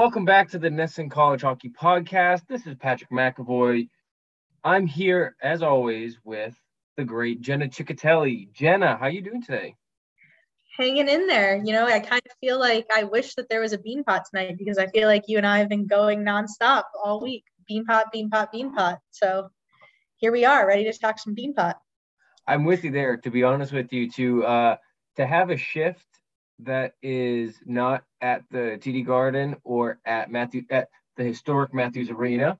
Welcome 0.00 0.24
back 0.24 0.48
to 0.52 0.58
the 0.58 0.70
NESN 0.70 1.10
College 1.10 1.42
Hockey 1.42 1.68
Podcast. 1.68 2.46
This 2.48 2.66
is 2.66 2.74
Patrick 2.74 3.10
McAvoy. 3.10 3.90
I'm 4.64 4.86
here, 4.86 5.36
as 5.42 5.62
always, 5.62 6.16
with 6.24 6.58
the 6.96 7.04
great 7.04 7.42
Jenna 7.42 7.68
Ciccatelli. 7.68 8.50
Jenna, 8.50 8.96
how 8.96 9.08
you 9.08 9.20
doing 9.20 9.42
today? 9.42 9.76
Hanging 10.78 11.06
in 11.06 11.26
there. 11.26 11.60
You 11.62 11.74
know, 11.74 11.84
I 11.84 12.00
kind 12.00 12.22
of 12.24 12.32
feel 12.40 12.58
like 12.58 12.86
I 12.90 13.02
wish 13.04 13.34
that 13.34 13.50
there 13.50 13.60
was 13.60 13.74
a 13.74 13.78
Beanpot 13.78 14.22
tonight 14.30 14.56
because 14.56 14.78
I 14.78 14.86
feel 14.86 15.06
like 15.06 15.24
you 15.26 15.36
and 15.36 15.46
I 15.46 15.58
have 15.58 15.68
been 15.68 15.86
going 15.86 16.24
nonstop 16.24 16.84
all 17.04 17.20
week. 17.20 17.44
Beanpot, 17.70 18.04
Beanpot, 18.14 18.48
Beanpot. 18.54 18.96
So 19.10 19.50
here 20.16 20.32
we 20.32 20.46
are, 20.46 20.66
ready 20.66 20.84
to 20.84 20.98
talk 20.98 21.18
some 21.18 21.36
Beanpot. 21.36 21.74
I'm 22.46 22.64
with 22.64 22.84
you 22.84 22.90
there. 22.90 23.18
To 23.18 23.30
be 23.30 23.42
honest 23.42 23.74
with 23.74 23.92
you, 23.92 24.10
to 24.12 24.46
uh, 24.46 24.76
to 25.16 25.26
have 25.26 25.50
a 25.50 25.58
shift 25.58 26.06
that 26.64 26.94
is 27.02 27.58
not 27.64 28.04
at 28.20 28.42
the 28.50 28.78
TD 28.80 29.06
Garden 29.06 29.56
or 29.64 29.98
at 30.04 30.30
Matthew 30.30 30.64
at 30.70 30.88
the 31.16 31.24
historic 31.24 31.74
Matthews 31.74 32.10
Arena 32.10 32.58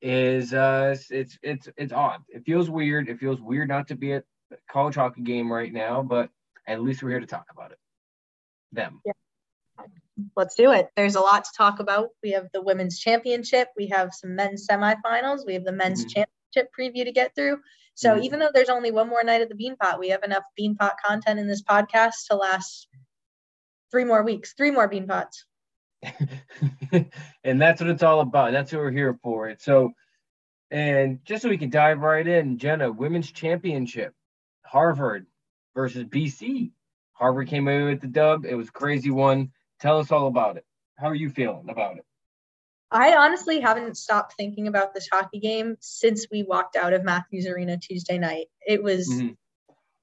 is 0.00 0.52
uh 0.52 0.96
it's 1.10 1.38
it's 1.42 1.68
it's 1.76 1.92
odd. 1.92 2.22
It 2.28 2.44
feels 2.44 2.68
weird. 2.68 3.08
It 3.08 3.18
feels 3.18 3.40
weird 3.40 3.68
not 3.68 3.88
to 3.88 3.94
be 3.94 4.14
at 4.14 4.24
a 4.52 4.56
college 4.70 4.96
hockey 4.96 5.22
game 5.22 5.50
right 5.50 5.72
now, 5.72 6.02
but 6.02 6.30
at 6.66 6.82
least 6.82 7.02
we're 7.02 7.10
here 7.10 7.20
to 7.20 7.26
talk 7.26 7.46
about 7.50 7.72
it. 7.72 7.78
Them. 8.72 9.00
Yeah. 9.04 9.12
Let's 10.36 10.54
do 10.54 10.72
it. 10.72 10.88
There's 10.96 11.14
a 11.14 11.20
lot 11.20 11.44
to 11.44 11.50
talk 11.56 11.80
about. 11.80 12.10
We 12.22 12.32
have 12.32 12.48
the 12.52 12.62
women's 12.62 12.98
championship. 12.98 13.68
We 13.76 13.88
have 13.88 14.12
some 14.12 14.34
men's 14.36 14.66
semifinals. 14.66 15.46
We 15.46 15.54
have 15.54 15.64
the 15.64 15.72
men's 15.72 16.04
mm-hmm. 16.04 16.24
championship 16.54 16.70
preview 16.78 17.04
to 17.04 17.12
get 17.12 17.34
through. 17.34 17.58
So 17.94 18.10
mm-hmm. 18.10 18.24
even 18.24 18.38
though 18.38 18.50
there's 18.52 18.68
only 18.68 18.90
one 18.90 19.08
more 19.08 19.22
night 19.24 19.40
at 19.40 19.48
the 19.48 19.54
Beanpot, 19.54 19.98
we 19.98 20.10
have 20.10 20.22
enough 20.22 20.44
Beanpot 20.58 20.92
content 21.04 21.40
in 21.40 21.48
this 21.48 21.62
podcast 21.62 22.26
to 22.30 22.36
last 22.36 22.88
three 23.92 24.04
more 24.04 24.24
weeks, 24.24 24.54
three 24.54 24.72
more 24.72 24.88
bean 24.88 25.06
Beanpots. 25.06 25.44
and 27.44 27.62
that's 27.62 27.80
what 27.80 27.90
it's 27.90 28.02
all 28.02 28.20
about. 28.20 28.50
That's 28.50 28.72
what 28.72 28.80
we're 28.80 28.90
here 28.90 29.16
for. 29.22 29.48
It 29.48 29.62
so, 29.62 29.92
and 30.72 31.20
just 31.24 31.42
so 31.42 31.48
we 31.48 31.58
can 31.58 31.70
dive 31.70 32.00
right 32.00 32.26
in, 32.26 32.58
Jenna, 32.58 32.90
women's 32.90 33.30
championship, 33.30 34.14
Harvard 34.64 35.26
versus 35.76 36.04
BC. 36.04 36.72
Harvard 37.12 37.46
came 37.46 37.68
away 37.68 37.84
with 37.84 38.00
the 38.00 38.08
dub. 38.08 38.44
It 38.44 38.56
was 38.56 38.70
crazy 38.70 39.10
one. 39.10 39.52
Tell 39.78 39.98
us 39.98 40.10
all 40.10 40.26
about 40.26 40.56
it. 40.56 40.64
How 40.98 41.08
are 41.08 41.14
you 41.14 41.30
feeling 41.30 41.68
about 41.68 41.98
it? 41.98 42.04
I 42.90 43.16
honestly 43.16 43.60
haven't 43.60 43.96
stopped 43.96 44.34
thinking 44.36 44.66
about 44.66 44.92
this 44.92 45.08
hockey 45.10 45.40
game 45.40 45.76
since 45.80 46.26
we 46.30 46.42
walked 46.42 46.76
out 46.76 46.92
of 46.92 47.04
Matthews 47.04 47.46
Arena 47.46 47.78
Tuesday 47.78 48.18
night. 48.18 48.46
It 48.66 48.82
was 48.82 49.08
mm-hmm. 49.08 49.30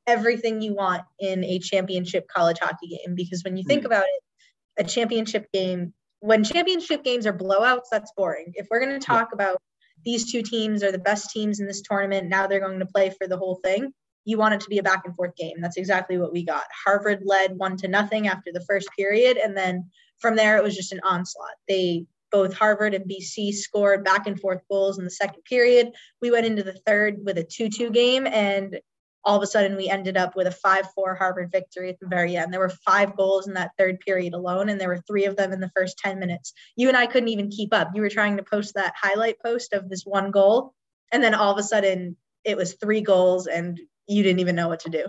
Everything 0.10 0.62
you 0.62 0.74
want 0.74 1.04
in 1.20 1.44
a 1.44 1.60
championship 1.60 2.28
college 2.28 2.58
hockey 2.60 2.88
game 2.88 3.16
because 3.16 3.44
when 3.44 3.56
you 3.56 3.64
think 3.64 3.82
mm-hmm. 3.82 3.88
about 3.88 4.04
it, 4.04 4.84
a 4.84 4.84
championship 4.84 5.48
game, 5.54 5.94
when 6.20 6.44
championship 6.44 7.04
games 7.04 7.28
are 7.28 7.34
blowouts, 7.34 7.86
that's 7.92 8.12
boring. 8.18 8.54
If 8.56 8.68
we're 8.70 8.84
going 8.84 9.00
to 9.00 9.06
talk 9.06 9.30
about 9.34 9.62
these 10.04 10.32
two 10.32 10.42
teams 10.42 10.84
are 10.84 10.92
the 10.92 10.98
best 10.98 11.30
teams 11.30 11.60
in 11.60 11.68
this 11.68 11.82
tournament, 11.82 12.28
now 12.28 12.48
they're 12.48 12.60
going 12.60 12.80
to 12.80 12.86
play 12.86 13.12
for 13.12 13.28
the 13.28 13.38
whole 13.38 13.60
thing. 13.64 13.94
You 14.26 14.38
want 14.38 14.56
it 14.56 14.62
to 14.62 14.70
be 14.70 14.80
a 14.80 14.84
back 14.84 15.04
and 15.06 15.16
forth 15.16 15.36
game. 15.36 15.62
That's 15.62 15.78
exactly 15.78 16.18
what 16.18 16.34
we 16.34 16.44
got. 16.44 16.66
Harvard 16.86 17.22
led 17.24 17.58
one 17.58 17.78
to 17.78 17.88
nothing 17.88 18.28
after 18.28 18.52
the 18.52 18.66
first 18.68 18.90
period, 18.98 19.38
and 19.38 19.56
then 19.56 19.90
from 20.20 20.36
there 20.36 20.58
it 20.58 20.64
was 20.64 20.76
just 20.76 20.92
an 20.92 21.00
onslaught. 21.04 21.56
They 21.68 22.06
both 22.32 22.54
Harvard 22.54 22.94
and 22.94 23.10
BC 23.10 23.54
scored 23.54 24.04
back 24.04 24.28
and 24.28 24.40
forth 24.40 24.62
goals 24.70 25.00
in 25.00 25.04
the 25.04 25.10
second 25.10 25.44
period. 25.46 25.92
We 26.22 26.32
went 26.32 26.46
into 26.46 26.64
the 26.64 26.80
third 26.86 27.18
with 27.24 27.38
a 27.38 27.44
2 27.44 27.70
2 27.70 27.90
game, 27.92 28.28
and 28.28 28.80
all 29.23 29.38
of 29.38 29.44
a 29.44 29.48
sudden 29.48 29.75
we 29.75 29.89
ended 29.89 30.17
up 30.17 30.35
with 30.35 30.47
a 30.47 30.52
5 30.52 30.88
4 30.94 31.16
Harvard 31.16 31.52
victory 31.52 31.90
at 31.90 32.00
the 32.00 32.07
very 32.07 32.35
end. 32.35 32.53
There 32.53 32.59
were 32.59 32.69
five 32.69 33.16
goals 33.16 33.47
in 33.47 33.53
that 33.56 33.72
third 33.78 34.00
period 34.00 34.34
alone, 34.34 34.69
and 34.69 34.80
there 34.80 34.88
were 34.88 35.03
three 35.07 35.25
of 35.25 35.35
them 35.35 35.52
in 35.52 35.59
the 35.59 35.72
first 35.75 35.97
10 36.00 36.19
minutes. 36.19 36.53
You 36.75 36.88
and 36.88 36.97
I 36.97 37.06
couldn't 37.06 37.30
even 37.30 37.50
keep 37.50 37.74
up. 37.74 37.90
You 37.94 38.02
were 38.02 38.09
trying 38.09 38.38
to 38.38 38.44
post 38.44 38.75
that 38.75 38.94
highlight 39.00 39.41
post 39.44 39.74
of 39.74 39.90
this 39.90 40.03
one 40.03 40.31
goal, 40.31 40.74
and 41.12 41.24
then 41.24 41.35
all 41.35 41.52
of 41.52 41.57
a 41.57 41.63
sudden 41.63 42.16
it 42.44 42.57
was 42.57 42.74
three 42.74 43.02
goals, 43.02 43.47
and 43.47 43.80
you 44.07 44.24
didn't 44.24 44.40
even 44.40 44.56
know 44.56 44.68
what 44.68 44.81
to 44.81 44.90
do. 44.90 45.07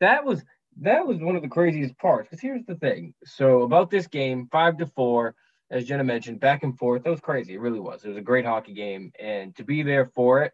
That 0.00 0.24
was 0.24 0.44
that 0.82 1.06
was 1.06 1.18
one 1.18 1.36
of 1.36 1.42
the 1.42 1.48
craziest 1.48 1.96
parts 1.98 2.28
because 2.28 2.42
here's 2.42 2.66
the 2.66 2.74
thing 2.74 3.14
so 3.24 3.62
about 3.62 3.90
this 3.90 4.06
game 4.08 4.46
five 4.52 4.76
to 4.76 4.86
four 4.86 5.34
as 5.70 5.84
Jenna 5.84 6.04
mentioned, 6.04 6.40
back 6.40 6.62
and 6.62 6.78
forth. 6.78 7.02
That 7.02 7.10
was 7.10 7.20
crazy. 7.20 7.54
It 7.54 7.60
really 7.60 7.80
was. 7.80 8.04
It 8.04 8.08
was 8.08 8.16
a 8.16 8.22
great 8.22 8.44
hockey 8.44 8.74
game, 8.74 9.12
and 9.18 9.54
to 9.56 9.64
be 9.64 9.82
there 9.82 10.06
for 10.06 10.42
it, 10.42 10.52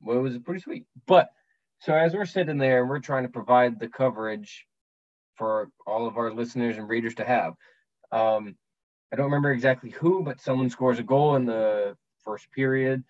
well, 0.00 0.18
it 0.18 0.22
was 0.22 0.38
pretty 0.38 0.60
sweet. 0.60 0.86
But 1.06 1.28
so 1.84 1.94
as 1.94 2.14
we're 2.14 2.24
sitting 2.24 2.56
there, 2.56 2.80
and 2.80 2.88
we're 2.88 2.98
trying 2.98 3.24
to 3.24 3.28
provide 3.28 3.78
the 3.78 3.88
coverage 3.88 4.66
for 5.34 5.68
all 5.86 6.06
of 6.06 6.16
our 6.16 6.32
listeners 6.32 6.78
and 6.78 6.88
readers 6.88 7.14
to 7.16 7.24
have. 7.26 7.52
Um, 8.10 8.56
I 9.12 9.16
don't 9.16 9.26
remember 9.26 9.52
exactly 9.52 9.90
who, 9.90 10.22
but 10.22 10.40
someone 10.40 10.70
scores 10.70 10.98
a 10.98 11.02
goal 11.02 11.36
in 11.36 11.44
the 11.44 11.94
first 12.24 12.50
period, 12.52 13.04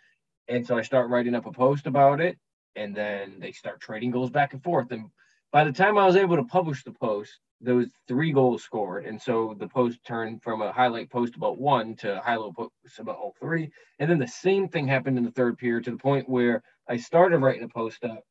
and 0.48 0.66
so 0.66 0.76
I 0.76 0.82
start 0.82 1.08
writing 1.08 1.36
up 1.36 1.46
a 1.46 1.52
post 1.52 1.86
about 1.86 2.20
it, 2.20 2.36
and 2.74 2.96
then 2.96 3.38
they 3.38 3.52
start 3.52 3.80
trading 3.80 4.10
goals 4.10 4.30
back 4.30 4.54
and 4.54 4.62
forth. 4.62 4.90
And 4.90 5.04
by 5.52 5.62
the 5.62 5.72
time 5.72 5.96
I 5.96 6.06
was 6.06 6.16
able 6.16 6.34
to 6.36 6.44
publish 6.44 6.82
the 6.82 6.92
post, 6.92 7.38
there 7.60 7.76
was 7.76 7.92
three 8.08 8.32
goals 8.32 8.64
scored, 8.64 9.06
and 9.06 9.22
so 9.22 9.54
the 9.56 9.68
post 9.68 10.00
turned 10.04 10.42
from 10.42 10.62
a 10.62 10.72
highlight 10.72 11.10
post 11.10 11.36
about 11.36 11.58
one 11.58 11.94
to 11.96 12.18
a 12.18 12.20
highlight 12.20 12.56
post 12.56 12.98
about 12.98 13.18
all 13.18 13.36
three. 13.38 13.70
And 14.00 14.10
then 14.10 14.18
the 14.18 14.26
same 14.26 14.68
thing 14.68 14.88
happened 14.88 15.16
in 15.16 15.24
the 15.24 15.30
third 15.30 15.58
period 15.58 15.84
to 15.84 15.92
the 15.92 15.96
point 15.96 16.28
where 16.28 16.60
I 16.88 16.96
started 16.96 17.38
writing 17.38 17.62
a 17.62 17.68
post 17.68 18.02
up, 18.02 18.24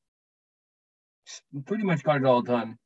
pretty 1.65 1.83
much 1.83 2.03
got 2.03 2.17
it 2.17 2.25
all 2.25 2.41
done, 2.41 2.77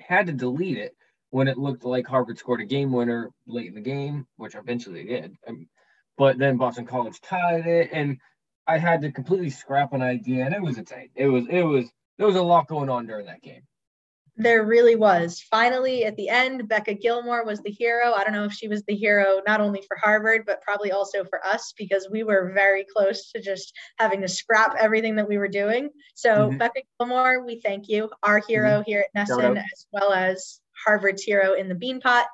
had 0.00 0.26
to 0.26 0.32
delete 0.32 0.78
it 0.78 0.96
when 1.30 1.48
it 1.48 1.58
looked 1.58 1.84
like 1.84 2.06
Harvard 2.06 2.38
scored 2.38 2.60
a 2.60 2.66
game 2.66 2.92
winner 2.92 3.30
late 3.46 3.68
in 3.68 3.74
the 3.74 3.80
game, 3.80 4.26
which 4.36 4.54
eventually 4.54 5.02
they 5.02 5.20
did. 5.20 5.36
Um, 5.46 5.68
but 6.16 6.38
then 6.38 6.56
Boston 6.56 6.86
College 6.86 7.20
tied 7.20 7.66
it, 7.66 7.90
and 7.92 8.18
I 8.66 8.78
had 8.78 9.02
to 9.02 9.12
completely 9.12 9.50
scrap 9.50 9.92
an 9.92 10.02
idea, 10.02 10.44
and 10.44 10.54
it 10.54 10.62
was 10.62 10.78
insane. 10.78 11.10
It 11.14 11.28
was 11.28 11.44
it 11.48 11.62
was 11.62 11.90
there 12.16 12.26
was 12.26 12.36
a 12.36 12.42
lot 12.42 12.66
going 12.66 12.90
on 12.90 13.06
during 13.06 13.26
that 13.26 13.42
game. 13.42 13.62
There 14.40 14.64
really 14.64 14.94
was. 14.94 15.40
Finally, 15.50 16.04
at 16.04 16.14
the 16.16 16.28
end, 16.28 16.68
Becca 16.68 16.94
Gilmore 16.94 17.44
was 17.44 17.60
the 17.60 17.72
hero. 17.72 18.12
I 18.12 18.22
don't 18.22 18.32
know 18.32 18.44
if 18.44 18.52
she 18.52 18.68
was 18.68 18.84
the 18.84 18.94
hero 18.94 19.42
not 19.44 19.60
only 19.60 19.82
for 19.82 19.96
Harvard, 19.96 20.44
but 20.46 20.62
probably 20.62 20.92
also 20.92 21.24
for 21.24 21.44
us 21.44 21.74
because 21.76 22.08
we 22.08 22.22
were 22.22 22.52
very 22.54 22.86
close 22.96 23.32
to 23.32 23.42
just 23.42 23.72
having 23.98 24.20
to 24.20 24.28
scrap 24.28 24.76
everything 24.78 25.16
that 25.16 25.28
we 25.28 25.38
were 25.38 25.48
doing. 25.48 25.90
So, 26.14 26.30
mm-hmm. 26.30 26.58
Becca 26.58 26.82
Gilmore, 27.00 27.44
we 27.44 27.60
thank 27.60 27.88
you, 27.88 28.10
our 28.22 28.38
hero 28.38 28.78
mm-hmm. 28.78 28.82
here 28.86 29.06
at 29.12 29.28
NESN, 29.28 29.58
as 29.58 29.86
well 29.92 30.12
as 30.12 30.60
Harvard's 30.86 31.24
hero 31.24 31.54
in 31.54 31.68
the 31.68 31.74
Beanpot. 31.74 32.24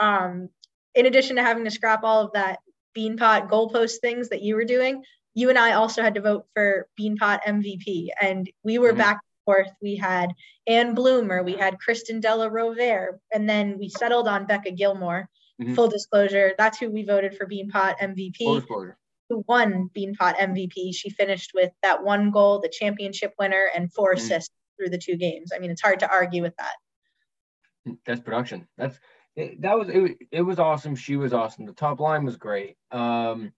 Um, 0.00 0.48
in 0.96 1.06
addition 1.06 1.36
to 1.36 1.42
having 1.42 1.64
to 1.64 1.70
scrap 1.70 2.02
all 2.02 2.24
of 2.24 2.32
that 2.32 2.58
Beanpot 2.98 3.48
goalpost 3.48 4.00
things 4.00 4.30
that 4.30 4.42
you 4.42 4.56
were 4.56 4.64
doing, 4.64 5.04
you 5.34 5.48
and 5.48 5.58
I 5.58 5.74
also 5.74 6.02
had 6.02 6.14
to 6.16 6.20
vote 6.20 6.46
for 6.54 6.88
Beanpot 7.00 7.40
MVP, 7.46 8.08
and 8.20 8.50
we 8.64 8.78
were 8.78 8.88
mm-hmm. 8.88 8.98
back 8.98 9.20
forth, 9.44 9.70
we 9.80 9.96
had 9.96 10.32
Anne 10.66 10.94
Bloomer, 10.94 11.42
we 11.42 11.54
had 11.54 11.78
Kristen 11.78 12.20
Della 12.20 12.50
Rovere, 12.50 13.18
and 13.32 13.48
then 13.48 13.78
we 13.78 13.88
settled 13.88 14.28
on 14.28 14.46
Becca 14.46 14.72
Gilmore. 14.72 15.28
Mm-hmm. 15.60 15.74
Full 15.74 15.88
disclosure, 15.88 16.54
that's 16.58 16.78
who 16.78 16.90
we 16.90 17.04
voted 17.04 17.36
for 17.36 17.46
Beanpot 17.46 17.98
MVP. 17.98 18.96
Who 19.28 19.44
won 19.46 19.90
Beanpot 19.96 20.36
MVP? 20.36 20.94
She 20.94 21.10
finished 21.10 21.52
with 21.54 21.70
that 21.82 22.02
one 22.02 22.30
goal, 22.30 22.60
the 22.60 22.72
championship 22.72 23.32
winner, 23.38 23.70
and 23.74 23.92
4 23.92 24.10
mm-hmm. 24.10 24.18
assists 24.18 24.54
through 24.76 24.90
the 24.90 24.98
two 24.98 25.16
games. 25.16 25.52
I 25.54 25.58
mean, 25.58 25.70
it's 25.70 25.82
hard 25.82 26.00
to 26.00 26.10
argue 26.10 26.42
with 26.42 26.54
that. 26.56 27.96
That's 28.06 28.20
production. 28.20 28.66
That's 28.78 28.98
that 29.36 29.78
was 29.78 29.88
it, 29.88 30.18
it 30.30 30.42
was 30.42 30.58
awesome. 30.58 30.94
She 30.94 31.16
was 31.16 31.32
awesome. 31.32 31.66
The 31.66 31.72
top 31.72 32.00
line 32.00 32.24
was 32.24 32.36
great. 32.36 32.76
Um, 32.90 33.52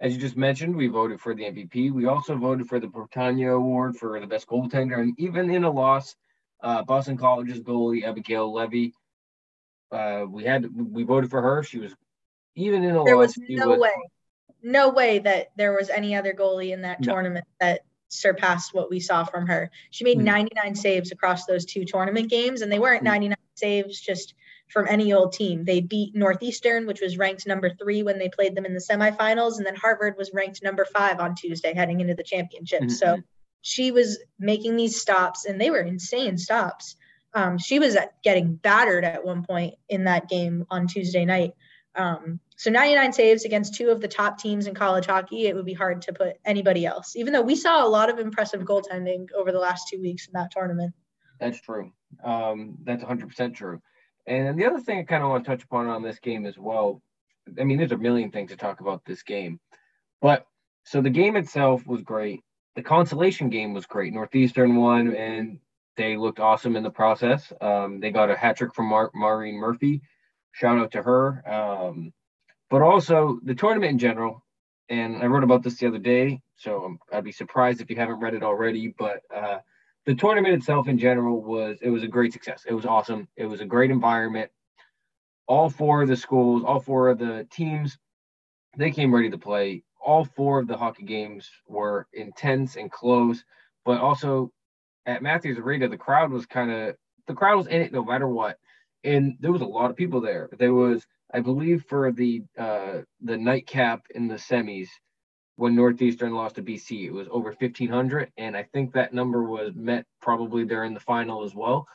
as 0.00 0.14
you 0.14 0.20
just 0.20 0.36
mentioned, 0.36 0.76
we 0.76 0.86
voted 0.86 1.20
for 1.20 1.34
the 1.34 1.44
MVP. 1.44 1.92
We 1.92 2.06
also 2.06 2.36
voted 2.36 2.68
for 2.68 2.78
the 2.78 2.86
Bertagna 2.86 3.54
Award 3.54 3.96
for 3.96 4.20
the 4.20 4.26
best 4.26 4.46
goaltender, 4.46 5.00
and 5.00 5.18
even 5.18 5.50
in 5.50 5.64
a 5.64 5.70
loss, 5.70 6.14
uh, 6.62 6.82
Boston 6.82 7.16
College's 7.16 7.60
goalie 7.60 8.04
Abigail 8.04 8.52
Levy. 8.52 8.94
Uh, 9.90 10.24
we 10.28 10.44
had 10.44 10.68
we 10.74 11.02
voted 11.02 11.30
for 11.30 11.42
her. 11.42 11.62
She 11.62 11.78
was 11.78 11.94
even 12.54 12.84
in 12.84 12.90
a 12.94 13.04
there 13.04 13.16
loss. 13.16 13.34
There 13.34 13.46
was 13.48 13.66
no 13.66 13.68
was, 13.70 13.80
way, 13.80 13.94
no 14.62 14.88
way 14.90 15.18
that 15.20 15.48
there 15.56 15.72
was 15.72 15.90
any 15.90 16.14
other 16.14 16.32
goalie 16.32 16.72
in 16.72 16.82
that 16.82 17.00
no. 17.00 17.12
tournament 17.12 17.46
that 17.60 17.80
surpassed 18.08 18.74
what 18.74 18.90
we 18.90 19.00
saw 19.00 19.24
from 19.24 19.46
her. 19.46 19.70
She 19.90 20.04
made 20.04 20.18
mm-hmm. 20.18 20.26
99 20.26 20.74
saves 20.74 21.12
across 21.12 21.44
those 21.46 21.64
two 21.64 21.84
tournament 21.84 22.30
games, 22.30 22.62
and 22.62 22.70
they 22.70 22.78
weren't 22.78 22.98
mm-hmm. 22.98 23.14
99 23.14 23.36
saves 23.54 24.00
just 24.00 24.34
from 24.68 24.86
any 24.88 25.12
old 25.12 25.32
team. 25.32 25.64
They 25.64 25.80
beat 25.80 26.14
Northeastern, 26.14 26.86
which 26.86 27.00
was 27.00 27.18
ranked 27.18 27.46
number 27.46 27.70
three 27.70 28.02
when 28.02 28.18
they 28.18 28.28
played 28.28 28.54
them 28.54 28.66
in 28.66 28.74
the 28.74 28.80
semifinals, 28.80 29.56
and 29.56 29.66
then 29.66 29.76
Harvard 29.76 30.16
was 30.16 30.32
ranked 30.32 30.62
number 30.62 30.84
five 30.84 31.20
on 31.20 31.34
Tuesday 31.34 31.74
heading 31.74 32.00
into 32.00 32.14
the 32.14 32.22
championship. 32.22 32.82
Mm-hmm. 32.82 32.90
So 32.90 33.18
she 33.62 33.90
was 33.90 34.18
making 34.38 34.76
these 34.76 35.00
stops, 35.00 35.44
and 35.44 35.60
they 35.60 35.70
were 35.70 35.80
insane 35.80 36.38
stops. 36.38 36.96
Um, 37.34 37.58
she 37.58 37.78
was 37.78 37.96
getting 38.22 38.54
battered 38.54 39.04
at 39.04 39.24
one 39.24 39.44
point 39.44 39.74
in 39.88 40.04
that 40.04 40.28
game 40.28 40.66
on 40.70 40.86
Tuesday 40.86 41.24
night. 41.24 41.54
Um, 41.94 42.40
so 42.56 42.70
99 42.70 43.12
saves 43.12 43.44
against 43.44 43.74
two 43.74 43.90
of 43.90 44.00
the 44.00 44.08
top 44.08 44.38
teams 44.38 44.66
in 44.66 44.74
college 44.74 45.06
hockey, 45.06 45.46
it 45.46 45.54
would 45.54 45.66
be 45.66 45.74
hard 45.74 46.02
to 46.02 46.12
put 46.12 46.36
anybody 46.44 46.86
else, 46.86 47.16
even 47.16 47.32
though 47.32 47.42
we 47.42 47.54
saw 47.54 47.84
a 47.84 47.88
lot 47.88 48.10
of 48.10 48.18
impressive 48.18 48.62
goaltending 48.62 49.28
over 49.36 49.52
the 49.52 49.58
last 49.58 49.88
two 49.88 50.00
weeks 50.00 50.26
in 50.26 50.32
that 50.34 50.50
tournament. 50.50 50.94
That's 51.40 51.60
true. 51.60 51.92
Um, 52.24 52.78
that's 52.84 53.04
100% 53.04 53.54
true. 53.54 53.80
And 54.28 54.58
the 54.58 54.66
other 54.66 54.80
thing 54.80 54.98
I 54.98 55.02
kind 55.02 55.22
of 55.22 55.30
want 55.30 55.44
to 55.44 55.50
touch 55.50 55.64
upon 55.64 55.86
on 55.88 56.02
this 56.02 56.18
game 56.18 56.46
as 56.46 56.58
well, 56.58 57.02
I 57.58 57.64
mean, 57.64 57.78
there's 57.78 57.92
a 57.92 57.96
million 57.96 58.30
things 58.30 58.50
to 58.50 58.56
talk 58.56 58.80
about 58.80 59.04
this 59.04 59.22
game, 59.22 59.58
but 60.20 60.46
so 60.84 61.00
the 61.00 61.10
game 61.10 61.36
itself 61.36 61.86
was 61.86 62.02
great. 62.02 62.40
The 62.76 62.82
consolation 62.82 63.50
game 63.50 63.74
was 63.74 63.86
great. 63.86 64.12
Northeastern 64.12 64.76
won, 64.76 65.14
and 65.14 65.58
they 65.96 66.16
looked 66.16 66.40
awesome 66.40 66.76
in 66.76 66.82
the 66.82 66.90
process. 66.90 67.52
Um, 67.60 68.00
they 68.00 68.10
got 68.10 68.30
a 68.30 68.36
hat 68.36 68.56
trick 68.56 68.74
from 68.74 68.86
Mar- 68.86 69.10
Maureen 69.14 69.56
Murphy. 69.56 70.02
Shout 70.52 70.78
out 70.78 70.92
to 70.92 71.02
her. 71.02 71.42
Um, 71.46 72.12
but 72.70 72.82
also 72.82 73.40
the 73.42 73.54
tournament 73.54 73.92
in 73.92 73.98
general. 73.98 74.44
And 74.88 75.22
I 75.22 75.26
wrote 75.26 75.44
about 75.44 75.62
this 75.62 75.78
the 75.78 75.88
other 75.88 75.98
day, 75.98 76.40
so 76.56 76.96
I'd 77.12 77.24
be 77.24 77.32
surprised 77.32 77.80
if 77.80 77.90
you 77.90 77.96
haven't 77.96 78.20
read 78.20 78.34
it 78.34 78.42
already. 78.42 78.94
But 78.98 79.20
uh, 79.34 79.58
the 80.08 80.14
tournament 80.14 80.54
itself 80.54 80.88
in 80.88 80.96
general 80.96 81.42
was 81.42 81.76
it 81.82 81.90
was 81.90 82.02
a 82.02 82.08
great 82.08 82.32
success. 82.32 82.64
It 82.66 82.72
was 82.72 82.86
awesome. 82.86 83.28
It 83.36 83.44
was 83.44 83.60
a 83.60 83.66
great 83.66 83.90
environment. 83.90 84.50
All 85.46 85.68
four 85.68 86.00
of 86.00 86.08
the 86.08 86.16
schools, 86.16 86.62
all 86.64 86.80
four 86.80 87.10
of 87.10 87.18
the 87.18 87.46
teams, 87.50 87.98
they 88.78 88.90
came 88.90 89.14
ready 89.14 89.28
to 89.28 89.36
play. 89.36 89.82
All 90.00 90.24
four 90.24 90.60
of 90.60 90.66
the 90.66 90.78
hockey 90.78 91.02
games 91.02 91.50
were 91.66 92.06
intense 92.14 92.76
and 92.76 92.90
close, 92.90 93.44
but 93.84 94.00
also 94.00 94.50
at 95.04 95.20
Matthews 95.20 95.58
Arena, 95.58 95.88
the 95.88 95.98
crowd 95.98 96.32
was 96.32 96.46
kind 96.46 96.70
of 96.70 96.96
the 97.26 97.34
crowd 97.34 97.58
was 97.58 97.66
in 97.66 97.82
it 97.82 97.92
no 97.92 98.02
matter 98.02 98.28
what, 98.28 98.56
and 99.04 99.36
there 99.40 99.52
was 99.52 99.60
a 99.60 99.66
lot 99.66 99.90
of 99.90 99.96
people 99.96 100.22
there. 100.22 100.48
There 100.58 100.72
was, 100.72 101.06
I 101.34 101.40
believe, 101.40 101.84
for 101.86 102.12
the 102.12 102.44
uh, 102.56 103.00
the 103.20 103.36
nightcap 103.36 104.06
in 104.14 104.26
the 104.26 104.36
semis, 104.36 104.88
when 105.58 105.74
Northeastern 105.74 106.34
lost 106.34 106.54
to 106.54 106.62
BC. 106.62 107.06
It 107.06 107.10
was 107.12 107.26
over 107.32 107.48
1,500. 107.50 108.30
And 108.36 108.56
I 108.56 108.62
think 108.62 108.92
that 108.92 109.12
number 109.12 109.42
was 109.42 109.74
met 109.74 110.06
probably 110.22 110.64
during 110.64 110.94
the 110.94 111.00
final 111.00 111.42
as 111.42 111.52
well. 111.52 111.88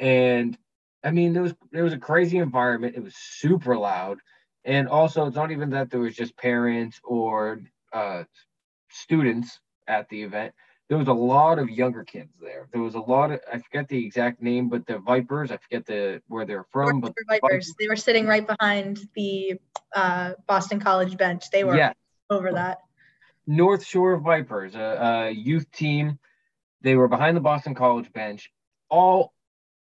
And 0.00 0.58
I 1.04 1.12
mean, 1.12 1.32
there 1.32 1.44
was 1.44 1.54
there 1.70 1.84
was 1.84 1.92
a 1.92 1.98
crazy 1.98 2.38
environment. 2.38 2.96
It 2.96 3.04
was 3.04 3.14
super 3.14 3.76
loud. 3.78 4.18
And 4.64 4.88
also, 4.88 5.24
it's 5.24 5.36
not 5.36 5.52
even 5.52 5.70
that 5.70 5.88
there 5.88 6.00
was 6.00 6.16
just 6.16 6.36
parents 6.36 7.00
or 7.04 7.60
uh, 7.92 8.24
students 8.90 9.60
at 9.86 10.08
the 10.08 10.24
event. 10.24 10.52
There 10.88 10.98
was 10.98 11.06
a 11.06 11.12
lot 11.12 11.60
of 11.60 11.70
younger 11.70 12.02
kids 12.02 12.32
there. 12.40 12.66
There 12.72 12.82
was 12.82 12.96
a 12.96 13.00
lot 13.00 13.30
of 13.30 13.38
I 13.52 13.60
forget 13.60 13.86
the 13.86 14.04
exact 14.04 14.42
name, 14.42 14.68
but 14.68 14.84
the 14.84 14.98
Vipers. 14.98 15.52
I 15.52 15.58
forget 15.58 15.86
the 15.86 16.20
where 16.26 16.44
they're 16.44 16.66
from. 16.72 17.00
But 17.02 17.12
Vipers. 17.28 17.40
Vipers. 17.40 17.74
They 17.78 17.86
were 17.86 17.94
sitting 17.94 18.26
right 18.26 18.44
behind 18.44 18.98
the 19.14 19.60
uh, 19.94 20.32
Boston 20.48 20.80
College 20.80 21.16
bench. 21.16 21.50
They 21.52 21.62
were 21.62 21.76
yeah. 21.76 21.92
over 22.30 22.50
that. 22.50 22.78
North 23.46 23.84
Shore 23.84 24.16
Vipers, 24.18 24.74
a, 24.74 25.28
a 25.28 25.30
youth 25.30 25.70
team. 25.70 26.18
They 26.82 26.96
were 26.96 27.08
behind 27.08 27.36
the 27.36 27.40
Boston 27.40 27.74
College 27.74 28.12
bench. 28.12 28.50
All, 28.90 29.32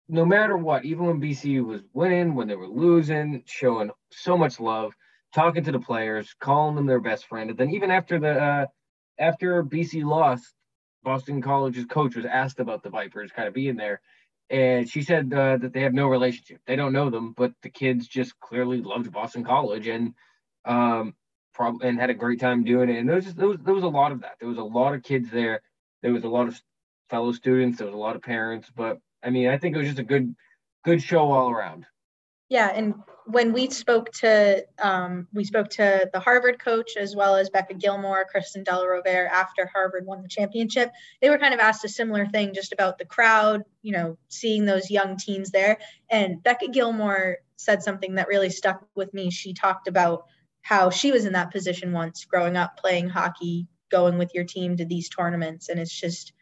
no 0.09 0.25
matter 0.25 0.57
what, 0.57 0.85
even 0.85 1.07
when 1.07 1.21
BCU 1.21 1.65
was 1.65 1.83
winning, 1.93 2.35
when 2.35 2.49
they 2.49 2.57
were 2.57 2.69
losing, 2.69 3.43
showing 3.47 3.91
so 4.11 4.37
much 4.37 4.61
love, 4.61 4.95
talking 5.35 5.65
to 5.65 5.73
the 5.73 5.79
players, 5.79 6.35
calling 6.41 6.75
them 6.75 6.87
their 6.87 7.01
best 7.01 7.27
friend. 7.27 7.51
And 7.51 7.59
then 7.59 7.71
even 7.71 7.91
after 7.91 8.19
the 8.19 8.43
uh, 8.43 8.67
after 9.19 9.62
BC 9.62 10.05
lost, 10.05 10.55
Boston 11.03 11.41
College's 11.41 11.87
coach 11.87 12.17
was 12.17 12.25
asked 12.25 12.61
about 12.61 12.83
the 12.83 12.91
Vipers 12.91 13.33
kind 13.33 13.49
of 13.49 13.55
being 13.55 13.77
there. 13.77 14.01
And 14.49 14.89
she 14.89 15.03
said 15.03 15.33
uh, 15.33 15.59
that 15.59 15.73
they 15.73 15.83
have 15.83 15.95
no 15.95 16.09
relationship. 16.09 16.61
They 16.67 16.75
don't 16.75 16.93
know 16.93 17.09
them, 17.09 17.35
but 17.37 17.53
the 17.62 17.71
kids 17.71 18.09
just 18.09 18.39
clearly 18.41 18.81
loved 18.81 19.12
Boston 19.12 19.45
College. 19.45 19.87
And 19.87 20.15
um, 20.65 21.15
probably 21.52 21.88
and 21.88 21.99
had 21.99 22.11
a 22.11 22.14
great 22.14 22.41
time 22.41 22.64
doing 22.64 22.88
it. 22.88 22.99
And 22.99 23.08
there 23.08 23.17
was 23.17 23.25
just, 23.25 23.37
there 23.37 23.49
was 23.49 23.58
there 23.64 23.75
was 23.75 23.85
a 23.85 23.88
lot 23.88 24.12
of 24.12 24.20
that. 24.23 24.37
There 24.38 24.49
was 24.49 24.58
a 24.58 24.62
lot 24.62 24.94
of 24.94 25.02
kids 25.02 25.31
there. 25.31 25.62
There 26.02 26.12
was 26.12 26.25
a 26.25 26.29
lot 26.29 26.49
of 26.49 26.61
fellow 27.08 27.32
students. 27.32 27.79
There 27.79 27.87
was 27.87 27.94
a 27.94 27.99
lot 27.99 28.17
of 28.17 28.23
parents. 28.23 28.70
But 28.75 28.99
I 29.23 29.31
mean, 29.31 29.49
I 29.49 29.58
think 29.58 29.75
it 29.75 29.79
was 29.79 29.88
just 29.88 29.99
a 29.99 30.05
good 30.05 30.35
good 30.85 31.02
show 31.02 31.31
all 31.31 31.50
around. 31.50 31.87
Yeah, 32.49 32.73
and 32.75 32.94
when 33.26 33.52
we 33.52 33.70
spoke 33.70 34.11
to 34.12 34.64
um, 34.82 35.29
we 35.32 35.44
spoke 35.44 35.69
to 35.70 36.11
the 36.12 36.20
Harvard 36.20 36.58
coach 36.58 36.97
as 36.97 37.14
well 37.14 37.37
as 37.37 37.50
Becca 37.50 37.75
Gilmore, 37.75 38.26
Kristen 38.29 38.64
Della 38.64 38.87
Rovere 38.87 39.29
after 39.29 39.67
Harvard 39.67 40.05
won 40.06 40.23
the 40.23 40.29
championship. 40.29 40.91
They 41.20 41.31
were 41.31 41.38
kind 41.38 41.55
of 41.55 41.61
asked 41.61 41.85
a 41.85 41.88
similar 41.88 42.26
thing 42.26 42.55
just 42.55 42.73
about 42.73 42.99
the 42.99 43.05
crowd, 43.05 43.62
you 43.82 43.93
know, 43.93 44.19
seeing 44.29 44.64
those 44.64 44.91
young 44.91 45.17
teens 45.17 45.50
there. 45.50 45.79
And 46.11 46.43
Becca 46.43 46.69
Gilmore 46.69 47.38
said 47.56 47.82
something 47.82 48.14
that 48.17 48.29
really 48.29 48.50
stuck 48.50 48.85
with 48.94 49.12
me. 49.14 49.31
She 49.31 49.52
talked 49.52 49.87
about 49.87 50.25
how 50.62 50.91
she 50.91 51.12
was 51.12 51.25
in 51.25 51.33
that 51.33 51.53
position 51.53 51.93
once 51.93 52.25
growing 52.25 52.57
up 52.57 52.77
playing 52.77 53.09
hockey 53.09 53.67
going 53.91 54.19
with 54.19 54.35
your 54.35 54.45
team 54.45 54.77
to 54.77 54.85
these 54.85 55.09
tournaments. 55.09 55.69
And 55.69 55.81
it's 55.81 55.99
just 55.99 56.33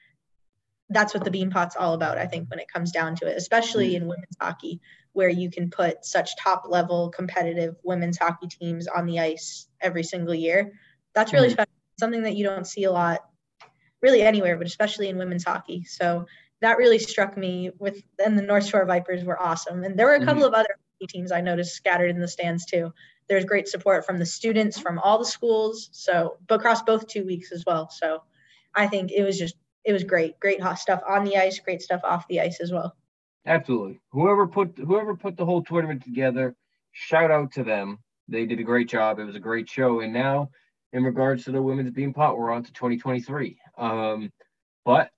that's 0.91 1.13
what 1.13 1.23
the 1.23 1.31
beanpot's 1.31 1.77
all 1.77 1.93
about 1.93 2.17
i 2.17 2.25
think 2.25 2.49
when 2.49 2.59
it 2.59 2.73
comes 2.73 2.93
down 2.93 3.15
to 3.15 3.27
it 3.27 3.37
especially 3.37 3.95
in 3.95 4.09
women's 4.09 4.39
hockey 4.41 4.81
where 5.19 5.29
you 5.29 5.51
can 5.51 5.69
put 5.69 6.05
such 6.05 6.37
top 6.37 6.67
level 6.69 7.11
competitive 7.11 7.75
women's 7.83 8.17
hockey 8.17 8.47
teams 8.47 8.87
on 8.87 9.05
the 9.05 9.19
ice 9.19 9.67
every 9.81 10.05
single 10.05 10.33
year. 10.33 10.75
That's 11.13 11.33
really 11.33 11.49
mm-hmm. 11.49 11.55
special 11.55 11.73
something 11.99 12.23
that 12.23 12.37
you 12.37 12.45
don't 12.45 12.65
see 12.65 12.85
a 12.85 12.93
lot 12.93 13.25
really 14.01 14.23
anywhere 14.23 14.57
but 14.57 14.69
especially 14.69 15.09
in 15.09 15.19
women's 15.19 15.45
hockey. 15.45 15.83
So 15.83 16.27
that 16.61 16.79
really 16.79 17.01
struck 17.01 17.37
me 17.37 17.73
with 17.81 18.01
and 18.25 18.39
the 18.39 18.43
north 18.43 18.67
shore 18.67 18.85
vipers 18.85 19.25
were 19.25 19.43
awesome. 19.43 19.83
And 19.83 19.99
there 19.99 20.07
were 20.07 20.15
a 20.15 20.25
couple 20.25 20.45
mm-hmm. 20.45 20.55
of 20.55 20.61
other 20.61 20.77
teams 21.09 21.31
i 21.31 21.41
noticed 21.41 21.77
scattered 21.77 22.11
in 22.11 22.19
the 22.19 22.27
stands 22.27 22.65
too 22.65 22.93
there's 23.29 23.45
great 23.45 23.69
support 23.69 24.07
from 24.07 24.19
the 24.19 24.27
students 24.27 24.79
from 24.79 24.99
all 24.99 25.19
the 25.19 25.25
schools. 25.25 25.91
So, 25.93 26.39
but 26.47 26.57
across 26.57 26.83
both 26.83 27.07
two 27.07 27.25
weeks 27.25 27.53
as 27.53 27.65
well. 27.67 27.91
So, 27.91 28.23
I 28.75 28.87
think 28.87 29.11
it 29.13 29.23
was 29.23 29.39
just 29.39 29.57
it 29.85 29.93
was 29.93 30.05
great, 30.05 30.39
great 30.41 30.61
hot 30.61 30.79
stuff 30.79 31.01
on 31.09 31.25
the 31.25 31.37
ice, 31.37 31.59
great 31.59 31.83
stuff 31.83 32.01
off 32.05 32.29
the 32.29 32.41
ice 32.41 32.61
as 32.61 32.73
well. 32.73 32.95
Absolutely. 33.47 34.01
Whoever 34.11 34.47
put 34.47 34.77
whoever 34.79 35.17
put 35.17 35.37
the 35.37 35.45
whole 35.45 35.63
tournament 35.63 36.05
together, 36.05 36.55
shout 36.93 37.31
out 37.31 37.53
to 37.53 37.65
them. 37.65 37.99
They 38.29 38.45
did 38.45 38.61
a 38.61 38.65
great 38.65 38.89
job. 38.89 39.19
It 39.19 39.25
was 39.25 39.37
a 39.37 39.41
great 39.41 39.69
show. 39.69 40.01
And 40.01 40.13
now, 40.13 40.51
in 40.93 41.03
regards 41.03 41.45
to 41.45 41.53
the 41.53 41.63
women's 41.63 41.91
beanpot, 41.91 42.37
we're 42.37 42.51
on 42.51 42.65
to 42.65 42.73
2023. 42.73 43.59
Um, 43.79 44.31
but 44.85 45.11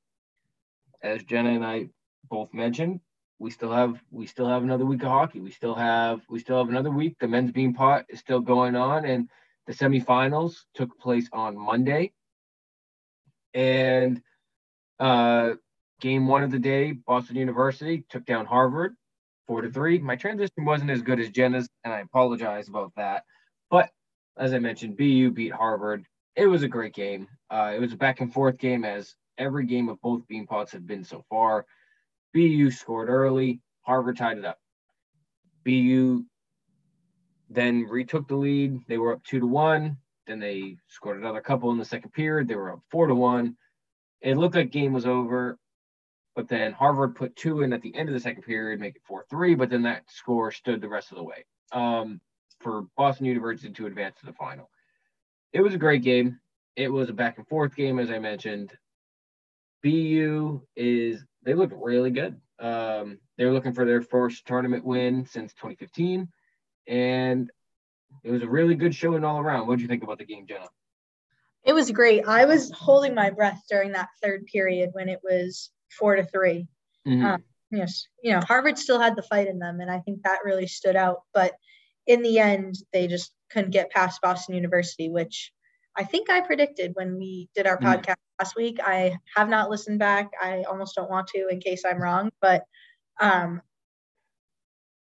as 1.03 1.25
Jenna 1.25 1.51
and 1.51 1.65
I 1.65 1.89
both 2.29 2.55
mentioned, 2.55 3.01
we 3.41 3.51
still 3.51 3.73
have 3.73 4.01
we 4.11 4.27
still 4.27 4.47
have 4.47 4.63
another 4.63 4.85
week 4.85 5.03
of 5.03 5.09
hockey. 5.09 5.41
We 5.41 5.51
still 5.51 5.75
have 5.75 6.21
we 6.29 6.39
still 6.39 6.59
have 6.59 6.69
another 6.69 6.91
week. 6.91 7.17
The 7.19 7.27
men's 7.27 7.51
beanpot 7.51 8.05
is 8.11 8.21
still 8.21 8.41
going 8.41 8.77
on, 8.77 9.07
and 9.07 9.29
the 9.67 9.73
semifinals 9.73 10.57
took 10.75 11.01
place 11.01 11.29
on 11.33 11.57
Monday. 11.57 12.13
And 13.55 14.21
uh, 15.01 15.55
game 16.01 16.29
one 16.29 16.43
of 16.45 16.51
the 16.51 16.59
day, 16.59 16.93
Boston 16.93 17.37
University 17.37 18.05
took 18.11 18.27
down 18.27 18.45
Harvard 18.45 18.95
four 19.47 19.63
to 19.63 19.71
three. 19.71 19.99
My 19.99 20.17
transition 20.17 20.67
wasn't 20.67 20.91
as 20.91 21.03
good 21.03 21.19
as 21.19 21.31
Jenna's, 21.31 21.69
and 21.83 21.95
I 21.95 22.01
apologize 22.01 22.69
about 22.69 22.93
that. 22.97 23.25
But 23.71 23.91
as 24.37 24.53
I 24.53 24.59
mentioned, 24.59 24.99
BU 24.99 25.31
beat 25.31 25.53
Harvard. 25.53 26.05
It 26.37 26.47
was 26.47 26.63
a 26.63 26.69
great 26.69 26.95
game. 26.95 27.27
Uh, 27.51 27.73
it 27.75 27.81
was 27.81 27.95
a 27.95 27.97
back 27.97 28.21
and 28.21 28.33
forth 28.33 28.59
game, 28.59 28.85
as 28.85 29.15
every 29.39 29.65
game 29.65 29.89
of 29.89 30.01
both 30.03 30.29
beanpots 30.31 30.73
have 30.73 30.87
been 30.87 31.05
so 31.05 31.25
far. 31.31 31.65
BU 32.33 32.71
scored 32.71 33.09
early. 33.09 33.61
Harvard 33.83 34.17
tied 34.17 34.39
it 34.39 34.45
up. 34.45 34.59
BU 35.65 36.25
then 37.51 37.83
retook 37.85 38.29
the 38.29 38.37
lead. 38.37 38.81
They 38.87 38.97
were 38.97 39.13
up 39.13 39.25
two 39.25 39.41
to 39.41 39.47
one. 39.47 39.97
Then 40.27 40.39
they 40.39 40.77
scored 40.89 41.19
another 41.19 41.41
couple 41.41 41.71
in 41.73 41.79
the 41.79 41.85
second 41.85 42.13
period. 42.13 42.47
They 42.47 42.55
were 42.55 42.73
up 42.73 42.81
four 42.91 43.09
to 43.09 43.15
one. 43.15 43.57
It 44.21 44.37
looked 44.37 44.55
like 44.55 44.71
game 44.71 44.93
was 44.93 45.07
over, 45.07 45.59
but 46.37 46.49
then 46.49 46.73
Harvard 46.73 47.17
put 47.17 47.35
two 47.35 47.63
in 47.63 47.73
at 47.73 47.83
the 47.83 47.95
end 47.97 48.09
of 48.09 48.15
the 48.15 48.21
second 48.21 48.43
period, 48.43 48.79
make 48.79 48.97
it 48.97 49.03
four 49.05 49.27
three. 49.29 49.57
But 49.57 49.71
then 49.71 49.83
that 49.83 50.05
score 50.09 50.53
stood 50.53 50.81
the 50.81 50.89
rest 50.89 51.11
of 51.11 51.17
the 51.17 51.25
way 51.25 51.45
um, 51.73 52.21
for 52.61 52.83
Boston 52.97 53.27
University 53.27 53.73
to 53.73 53.87
advance 53.87 54.21
to 54.21 54.27
the 54.27 54.33
final. 54.33 54.71
It 55.53 55.63
was 55.63 55.75
a 55.75 55.79
great 55.79 56.03
game. 56.03 56.39
It 56.77 56.89
was 56.89 57.09
a 57.09 57.15
back 57.15 57.39
and 57.39 57.49
forth 57.49 57.75
game, 57.75 57.99
as 57.99 58.11
I 58.11 58.21
mentioned. 58.21 58.73
BU 59.83 60.63
is 60.77 61.25
they 61.43 61.55
looked 61.55 61.75
really 61.77 62.11
good. 62.11 62.41
Um, 62.59 63.19
they're 63.37 63.53
looking 63.53 63.73
for 63.73 63.85
their 63.85 64.03
first 64.03 64.47
tournament 64.47 64.85
win 64.85 65.25
since 65.27 65.53
2015, 65.55 66.29
and 66.87 67.51
it 68.23 68.31
was 68.31 68.43
a 68.43 68.49
really 68.49 68.75
good 68.75 68.95
showing 68.95 69.25
all 69.25 69.39
around. 69.39 69.67
What 69.67 69.77
did 69.77 69.83
you 69.83 69.89
think 69.89 70.03
about 70.03 70.19
the 70.19 70.25
game, 70.25 70.47
Jenna? 70.47 70.69
It 71.65 71.73
was 71.73 71.91
great. 71.91 72.27
I 72.27 72.45
was 72.45 72.71
holding 72.71 73.15
my 73.15 73.31
breath 73.31 73.63
during 73.69 73.93
that 73.93 74.09
third 74.23 74.47
period 74.47 74.91
when 74.93 75.09
it 75.09 75.21
was 75.23 75.71
four 75.91 76.17
to 76.17 76.25
3 76.25 76.67
mm-hmm. 77.07 77.25
um, 77.25 77.45
yes, 77.71 78.07
you 78.23 78.33
know, 78.33 78.41
Harvard 78.41 78.79
still 78.79 79.01
had 79.01 79.17
the 79.17 79.23
fight 79.23 79.49
in 79.49 79.59
them, 79.59 79.81
and 79.81 79.91
I 79.91 80.01
think 80.01 80.23
that 80.23 80.41
really 80.45 80.67
stood 80.67 80.97
out. 80.97 81.23
But 81.33 81.53
in 82.07 82.23
the 82.23 82.39
end, 82.39 82.77
they 82.93 83.07
just 83.07 83.33
couldn't 83.51 83.71
get 83.71 83.91
past 83.91 84.21
Boston 84.21 84.55
University, 84.55 85.09
which 85.09 85.53
I 85.97 86.05
think 86.05 86.31
I 86.31 86.41
predicted 86.41 86.93
when 86.95 87.17
we 87.17 87.49
did 87.55 87.67
our 87.67 87.79
mm. 87.79 87.85
podcast 87.85 88.17
last 88.39 88.57
week. 88.57 88.79
I 88.83 89.19
have 89.37 89.49
not 89.49 89.71
listened 89.71 89.99
back. 89.99 90.31
I 90.41 90.63
almost 90.63 90.95
don't 90.95 91.11
want 91.11 91.29
to 91.29 91.49
in 91.49 91.61
case 91.61 91.85
I'm 91.85 92.01
wrong. 92.01 92.31
But 92.41 92.65
um, 93.21 93.61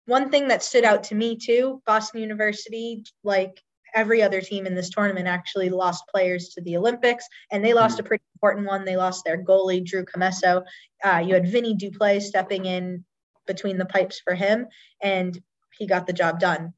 one 0.06 0.30
thing 0.30 0.48
that 0.50 0.64
stood 0.64 0.84
out 0.84 1.04
to 1.06 1.16
me 1.16 1.38
too 1.38 1.82
Boston 1.86 2.22
University, 2.22 3.04
like 3.24 3.62
every 3.96 4.24
other 4.24 4.42
team 4.42 4.66
in 4.66 4.76
this 4.76 4.90
tournament, 4.90 5.28
actually 5.28 5.70
lost 5.70 6.04
players 6.08 6.50
to 6.50 6.62
the 6.62 6.78
Olympics, 6.78 7.26
and 7.52 7.64
they 7.64 7.74
lost 7.74 7.98
mm. 7.98 8.02
a 8.02 8.04
pretty 8.04 8.24
important 8.36 8.68
one. 8.68 8.86
They 8.86 8.98
lost 8.98 9.24
their 9.26 9.44
goalie, 9.44 9.86
Drew 9.86 10.06
Commesso. 10.06 10.64
Uh, 11.04 11.24
you 11.26 11.34
had 11.34 11.48
Vinny 11.48 11.76
Duplay 11.76 12.22
stepping 12.22 12.66
in 12.66 13.06
between 13.46 13.78
the 13.78 13.86
pipes 13.86 14.20
for 14.20 14.34
him, 14.34 14.68
and 15.02 15.40
he 15.78 15.88
got 15.88 16.08
the 16.08 16.14
job 16.14 16.40
done 16.40 16.74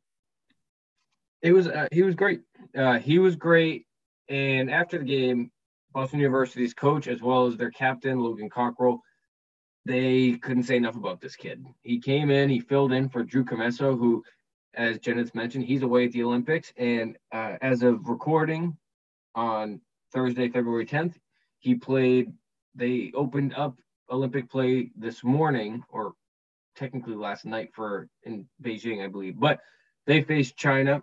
It 1.42 1.52
was 1.52 1.68
uh, 1.68 1.88
he 1.92 2.02
was 2.02 2.16
great. 2.16 2.42
Uh, 2.76 3.00
he 3.00 3.20
was 3.20 3.36
great. 3.36 3.85
And 4.30 4.72
after 4.72 4.98
the 4.98 5.06
game, 5.06 5.52
Boston 5.94 6.20
University's 6.20 6.74
coach 6.74 7.08
as 7.08 7.22
well 7.22 7.48
as 7.48 7.56
their 7.56 7.72
captain 7.72 8.20
Logan 8.20 8.50
Cockerill, 8.50 9.00
they 9.86 10.34
couldn't 10.42 10.64
say 10.64 10.76
enough 10.76 10.96
about 10.96 11.22
this 11.22 11.36
kid. 11.36 11.64
He 11.84 12.00
came 12.00 12.32
in, 12.32 12.50
he 12.50 12.60
filled 12.60 12.92
in 12.92 13.08
for 13.08 13.24
Drew 13.24 13.46
Commesso, 13.46 13.98
who, 13.98 14.24
as 14.74 15.00
Jenna's 15.00 15.36
mentioned, 15.36 15.66
he's 15.66 15.84
away 15.84 16.06
at 16.06 16.12
the 16.12 16.24
Olympics. 16.24 16.74
And 16.78 17.18
uh, 17.32 17.58
as 17.62 17.84
of 17.84 18.10
recording 18.10 18.76
on 19.36 19.80
Thursday, 20.12 20.50
February 20.50 20.86
10th, 20.86 21.16
he 21.60 21.76
played. 21.76 22.34
They 22.74 23.12
opened 23.16 23.54
up 23.56 23.78
Olympic 24.10 24.50
play 24.50 24.92
this 24.98 25.24
morning, 25.24 25.84
or 25.90 26.14
technically 26.76 27.16
last 27.16 27.46
night 27.46 27.70
for 27.74 28.10
in 28.24 28.48
Beijing, 28.62 29.04
I 29.04 29.08
believe. 29.08 29.40
But 29.40 29.60
they 30.08 30.22
faced 30.24 30.58
China. 30.58 31.02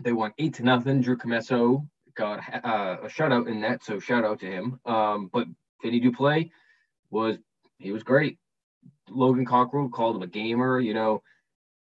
They 0.00 0.12
won 0.12 0.32
eight 0.38 0.54
to 0.54 0.64
nothing. 0.64 1.02
Drew 1.02 1.16
Commesso 1.16 1.86
got 2.18 2.40
uh, 2.64 2.96
a 3.02 3.06
shutout 3.06 3.48
in 3.48 3.60
that, 3.62 3.84
so 3.84 4.00
shout 4.00 4.24
out 4.24 4.40
to 4.40 4.46
him. 4.46 4.80
Um, 4.84 5.30
but 5.32 5.46
Vinny 5.82 6.00
Duplay 6.00 6.50
was 7.10 7.38
he 7.78 7.92
was 7.92 8.02
great. 8.02 8.38
Logan 9.08 9.46
Cockerill 9.46 9.90
called 9.90 10.16
him 10.16 10.22
a 10.22 10.26
gamer. 10.26 10.80
You 10.80 10.94
know, 10.94 11.22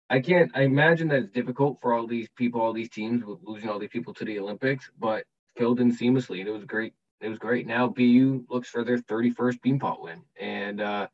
I 0.08 0.20
can't. 0.20 0.50
I 0.54 0.62
imagine 0.62 1.08
that 1.08 1.22
it's 1.22 1.32
difficult 1.32 1.78
for 1.80 1.92
all 1.92 2.06
these 2.06 2.28
people, 2.36 2.60
all 2.60 2.72
these 2.72 2.90
teams, 2.90 3.22
losing 3.42 3.68
all 3.68 3.78
these 3.78 3.90
people 3.90 4.14
to 4.14 4.24
the 4.24 4.38
Olympics, 4.38 4.90
but 4.98 5.24
filled 5.56 5.80
in 5.80 5.94
seamlessly, 5.94 6.40
and 6.40 6.48
it 6.48 6.52
was 6.52 6.64
great. 6.64 6.94
It 7.20 7.28
was 7.28 7.38
great. 7.38 7.66
Now 7.66 7.88
BU 7.88 8.46
looks 8.48 8.68
for 8.68 8.82
their 8.82 8.98
31st 8.98 9.60
Beanpot 9.60 10.02
win, 10.02 10.22
and 10.40 10.80
uh, 10.80 11.06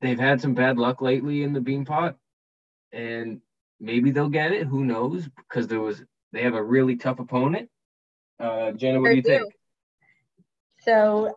they've 0.00 0.18
had 0.18 0.40
some 0.40 0.52
bad 0.52 0.76
luck 0.76 1.00
lately 1.00 1.44
in 1.44 1.52
the 1.52 1.60
Beanpot, 1.60 2.16
and 2.92 3.40
maybe 3.80 4.10
they'll 4.10 4.28
get 4.28 4.52
it. 4.52 4.66
Who 4.66 4.84
knows? 4.84 5.28
Because 5.36 5.68
there 5.68 5.80
was 5.80 6.02
they 6.32 6.42
have 6.42 6.54
a 6.54 6.62
really 6.62 6.96
tough 6.96 7.20
opponent. 7.20 7.70
Uh, 8.38 8.72
Jenna, 8.72 9.00
what 9.00 9.10
do 9.10 9.16
you 9.16 9.22
think? 9.22 9.52
So 10.80 11.36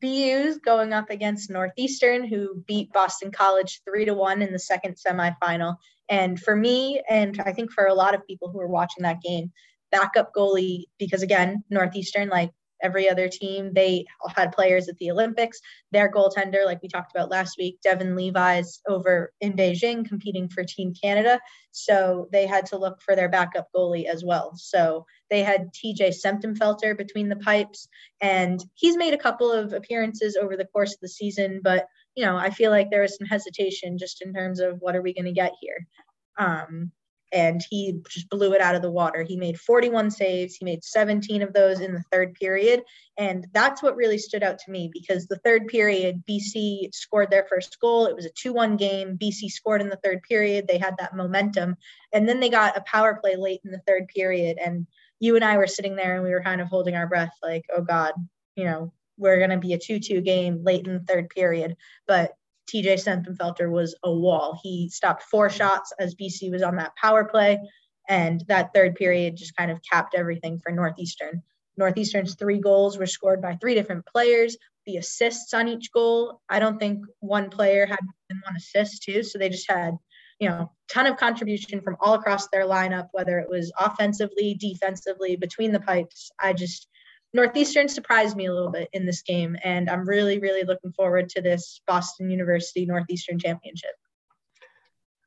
BU's 0.00 0.58
going 0.58 0.92
up 0.92 1.10
against 1.10 1.50
Northeastern, 1.50 2.24
who 2.24 2.62
beat 2.66 2.92
Boston 2.92 3.30
College 3.30 3.80
three 3.84 4.04
to 4.04 4.14
one 4.14 4.42
in 4.42 4.52
the 4.52 4.58
second 4.58 4.96
semifinal. 4.96 5.76
And 6.08 6.38
for 6.38 6.54
me, 6.54 7.00
and 7.08 7.40
I 7.44 7.52
think 7.52 7.72
for 7.72 7.86
a 7.86 7.94
lot 7.94 8.14
of 8.14 8.26
people 8.26 8.50
who 8.50 8.60
are 8.60 8.68
watching 8.68 9.02
that 9.04 9.22
game, 9.22 9.52
backup 9.90 10.32
goalie, 10.34 10.84
because 10.98 11.22
again, 11.22 11.64
Northeastern, 11.70 12.28
like 12.28 12.50
every 12.82 13.08
other 13.08 13.28
team. 13.28 13.72
They 13.72 14.06
had 14.34 14.52
players 14.52 14.88
at 14.88 14.96
the 14.98 15.10
Olympics. 15.10 15.60
Their 15.92 16.10
goaltender, 16.10 16.64
like 16.64 16.82
we 16.82 16.88
talked 16.88 17.14
about 17.14 17.30
last 17.30 17.56
week, 17.58 17.80
Devon 17.82 18.16
Levi's 18.16 18.80
over 18.88 19.32
in 19.40 19.54
Beijing 19.54 20.06
competing 20.06 20.48
for 20.48 20.64
Team 20.64 20.94
Canada. 21.00 21.40
So 21.72 22.28
they 22.32 22.46
had 22.46 22.66
to 22.66 22.78
look 22.78 23.00
for 23.02 23.14
their 23.14 23.28
backup 23.28 23.68
goalie 23.74 24.06
as 24.06 24.24
well. 24.24 24.52
So 24.56 25.06
they 25.30 25.42
had 25.42 25.72
TJ 25.72 26.14
Semptimphelter 26.24 26.96
between 26.96 27.28
the 27.28 27.36
pipes, 27.36 27.88
and 28.20 28.62
he's 28.74 28.96
made 28.96 29.14
a 29.14 29.18
couple 29.18 29.52
of 29.52 29.72
appearances 29.72 30.36
over 30.36 30.56
the 30.56 30.66
course 30.66 30.94
of 30.94 31.00
the 31.00 31.08
season, 31.08 31.60
but 31.62 31.86
you 32.16 32.24
know, 32.24 32.36
I 32.36 32.50
feel 32.50 32.70
like 32.70 32.90
there 32.90 33.02
was 33.02 33.16
some 33.16 33.26
hesitation 33.26 33.96
just 33.96 34.22
in 34.22 34.34
terms 34.34 34.60
of 34.60 34.78
what 34.80 34.96
are 34.96 35.02
we 35.02 35.14
going 35.14 35.26
to 35.26 35.32
get 35.32 35.52
here. 35.60 35.86
Um, 36.38 36.90
and 37.32 37.62
he 37.68 38.00
just 38.08 38.28
blew 38.28 38.52
it 38.52 38.60
out 38.60 38.74
of 38.74 38.82
the 38.82 38.90
water. 38.90 39.22
He 39.22 39.36
made 39.36 39.58
41 39.58 40.10
saves. 40.10 40.56
He 40.56 40.64
made 40.64 40.82
17 40.82 41.42
of 41.42 41.52
those 41.52 41.80
in 41.80 41.92
the 41.92 42.04
third 42.10 42.34
period. 42.34 42.82
And 43.16 43.46
that's 43.52 43.82
what 43.82 43.96
really 43.96 44.18
stood 44.18 44.42
out 44.42 44.58
to 44.60 44.70
me 44.70 44.90
because 44.92 45.26
the 45.26 45.38
third 45.44 45.68
period, 45.68 46.22
BC 46.28 46.92
scored 46.92 47.30
their 47.30 47.46
first 47.48 47.78
goal. 47.80 48.06
It 48.06 48.16
was 48.16 48.26
a 48.26 48.30
2 48.30 48.52
1 48.52 48.76
game. 48.76 49.16
BC 49.16 49.48
scored 49.50 49.80
in 49.80 49.88
the 49.88 50.00
third 50.02 50.22
period. 50.22 50.66
They 50.66 50.78
had 50.78 50.96
that 50.98 51.14
momentum. 51.14 51.76
And 52.12 52.28
then 52.28 52.40
they 52.40 52.48
got 52.48 52.76
a 52.76 52.82
power 52.82 53.18
play 53.22 53.36
late 53.36 53.60
in 53.64 53.70
the 53.70 53.82
third 53.86 54.08
period. 54.08 54.58
And 54.58 54.86
you 55.20 55.36
and 55.36 55.44
I 55.44 55.58
were 55.58 55.66
sitting 55.66 55.96
there 55.96 56.14
and 56.14 56.24
we 56.24 56.30
were 56.30 56.42
kind 56.42 56.60
of 56.60 56.68
holding 56.68 56.96
our 56.96 57.06
breath, 57.06 57.32
like, 57.42 57.64
oh 57.74 57.82
God, 57.82 58.12
you 58.56 58.64
know, 58.64 58.92
we're 59.18 59.38
going 59.38 59.50
to 59.50 59.58
be 59.58 59.74
a 59.74 59.78
2 59.78 60.00
2 60.00 60.20
game 60.22 60.64
late 60.64 60.86
in 60.86 60.94
the 60.94 61.04
third 61.04 61.28
period. 61.28 61.76
But 62.08 62.32
TJ 62.72 62.94
Semptimphelter 62.94 63.70
was 63.70 63.94
a 64.04 64.12
wall. 64.12 64.58
He 64.62 64.88
stopped 64.88 65.24
four 65.24 65.50
shots 65.50 65.92
as 65.98 66.14
BC 66.14 66.50
was 66.50 66.62
on 66.62 66.76
that 66.76 66.94
power 66.96 67.24
play. 67.24 67.58
And 68.08 68.44
that 68.48 68.70
third 68.74 68.96
period 68.96 69.36
just 69.36 69.56
kind 69.56 69.70
of 69.70 69.80
capped 69.82 70.14
everything 70.14 70.58
for 70.58 70.72
Northeastern. 70.72 71.42
Northeastern's 71.76 72.34
three 72.34 72.58
goals 72.58 72.98
were 72.98 73.06
scored 73.06 73.40
by 73.40 73.54
three 73.56 73.74
different 73.74 74.04
players. 74.06 74.56
The 74.86 74.96
assists 74.96 75.54
on 75.54 75.68
each 75.68 75.92
goal, 75.92 76.40
I 76.48 76.58
don't 76.58 76.78
think 76.78 77.04
one 77.20 77.50
player 77.50 77.86
had 77.86 78.00
one 78.28 78.56
assist 78.56 79.02
too. 79.02 79.22
So 79.22 79.38
they 79.38 79.48
just 79.48 79.70
had, 79.70 79.94
you 80.38 80.48
know, 80.48 80.72
ton 80.88 81.06
of 81.06 81.16
contribution 81.16 81.80
from 81.80 81.96
all 82.00 82.14
across 82.14 82.48
their 82.48 82.66
lineup, 82.66 83.08
whether 83.12 83.38
it 83.38 83.48
was 83.48 83.72
offensively, 83.78 84.54
defensively, 84.54 85.36
between 85.36 85.72
the 85.72 85.80
pipes. 85.80 86.30
I 86.40 86.52
just 86.52 86.88
Northeastern 87.32 87.88
surprised 87.88 88.36
me 88.36 88.46
a 88.46 88.52
little 88.52 88.70
bit 88.70 88.88
in 88.92 89.06
this 89.06 89.22
game, 89.22 89.56
and 89.62 89.88
I'm 89.88 90.08
really, 90.08 90.38
really 90.38 90.64
looking 90.64 90.92
forward 90.92 91.28
to 91.30 91.40
this 91.40 91.80
Boston 91.86 92.30
University 92.30 92.84
Northeastern 92.86 93.38
Championship. 93.38 93.92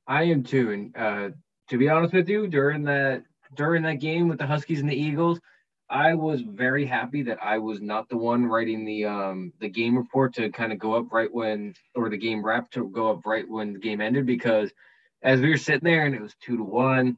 I 0.05 0.23
am 0.23 0.43
too, 0.43 0.71
and 0.71 0.97
uh, 0.97 1.29
to 1.69 1.77
be 1.77 1.89
honest 1.89 2.13
with 2.13 2.27
you, 2.27 2.47
during 2.47 2.83
that 2.83 3.23
during 3.55 3.83
that 3.83 3.99
game 3.99 4.27
with 4.27 4.39
the 4.39 4.47
Huskies 4.47 4.81
and 4.81 4.89
the 4.89 4.95
Eagles, 4.95 5.39
I 5.89 6.15
was 6.15 6.41
very 6.41 6.85
happy 6.85 7.23
that 7.23 7.37
I 7.43 7.59
was 7.59 7.79
not 7.79 8.09
the 8.09 8.17
one 8.17 8.45
writing 8.45 8.83
the 8.83 9.05
um 9.05 9.53
the 9.59 9.69
game 9.69 9.97
report 9.97 10.33
to 10.35 10.49
kind 10.49 10.73
of 10.73 10.79
go 10.79 10.95
up 10.95 11.11
right 11.11 11.31
when 11.31 11.73
or 11.95 12.09
the 12.09 12.17
game 12.17 12.43
wrap 12.43 12.71
to 12.71 12.89
go 12.89 13.11
up 13.11 13.25
right 13.25 13.47
when 13.47 13.73
the 13.73 13.79
game 13.79 14.01
ended 14.01 14.25
because 14.25 14.71
as 15.21 15.39
we 15.39 15.49
were 15.49 15.57
sitting 15.57 15.83
there 15.83 16.05
and 16.05 16.15
it 16.15 16.21
was 16.21 16.35
two 16.41 16.57
to 16.57 16.63
one 16.63 17.17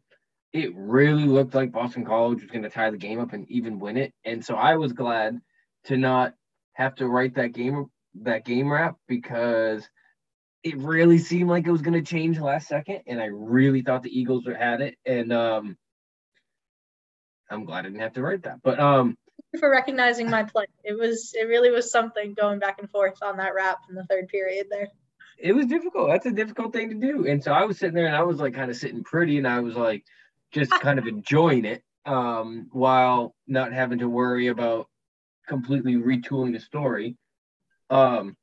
it 0.55 0.71
really 0.73 1.25
looked 1.25 1.53
like 1.53 1.73
Boston 1.73 2.05
College 2.05 2.41
was 2.41 2.49
going 2.49 2.63
to 2.63 2.69
tie 2.69 2.89
the 2.89 2.97
game 2.97 3.19
up 3.19 3.33
and 3.33 3.45
even 3.51 3.77
win 3.77 3.97
it. 3.97 4.13
And 4.23 4.43
so 4.43 4.55
I 4.55 4.77
was 4.77 4.93
glad 4.93 5.37
to 5.85 5.97
not 5.97 6.33
have 6.73 6.95
to 6.95 7.07
write 7.07 7.35
that 7.35 7.51
game 7.51 7.87
that 8.21 8.45
game 8.45 8.71
wrap 8.71 8.95
because 9.09 9.87
it 10.63 10.77
really 10.77 11.17
seemed 11.17 11.49
like 11.49 11.67
it 11.67 11.71
was 11.71 11.81
going 11.81 12.01
to 12.01 12.09
change 12.09 12.39
last 12.39 12.69
second, 12.69 13.01
and 13.05 13.21
I 13.21 13.25
really 13.25 13.81
thought 13.81 14.01
the 14.01 14.17
Eagles 14.17 14.45
had 14.47 14.79
it. 14.79 14.95
And 15.05 15.33
um, 15.33 15.77
I'm 17.51 17.65
glad 17.65 17.79
I 17.79 17.89
didn't 17.89 17.99
have 17.99 18.13
to 18.13 18.21
write 18.21 18.43
that. 18.43 18.61
But 18.63 18.79
um, 18.79 19.17
for 19.59 19.69
recognizing 19.69 20.29
my 20.29 20.43
play. 20.43 20.67
It 20.85 20.97
was 20.97 21.33
it 21.33 21.49
really 21.49 21.69
was 21.69 21.91
something 21.91 22.33
going 22.33 22.59
back 22.59 22.79
and 22.79 22.89
forth 22.89 23.21
on 23.21 23.35
that 23.37 23.53
wrap 23.53 23.79
in 23.89 23.95
the 23.95 24.05
third 24.05 24.29
period 24.29 24.67
there. 24.69 24.87
It 25.37 25.51
was 25.51 25.65
difficult. 25.65 26.07
That's 26.07 26.25
a 26.25 26.31
difficult 26.31 26.71
thing 26.71 26.89
to 26.89 26.95
do. 26.95 27.27
And 27.27 27.43
so 27.43 27.51
I 27.51 27.65
was 27.65 27.77
sitting 27.77 27.93
there 27.93 28.07
and 28.07 28.15
I 28.15 28.23
was 28.23 28.37
like 28.37 28.53
kind 28.53 28.71
of 28.71 28.77
sitting 28.77 29.03
pretty 29.03 29.37
and 29.37 29.45
I 29.45 29.59
was 29.59 29.75
like, 29.75 30.05
just 30.55 30.71
kind 30.71 30.97
of 30.97 31.05
enjoying 31.05 31.65
it 31.65 31.83
um, 32.05 32.69
while 32.71 33.35
not 33.45 33.73
having 33.73 33.99
to 33.99 34.07
worry 34.07 34.47
about 34.47 34.87
completely 35.47 35.95
retooling 35.95 36.53
the 36.53 36.59
story. 36.59 37.17
Um, 37.89 38.37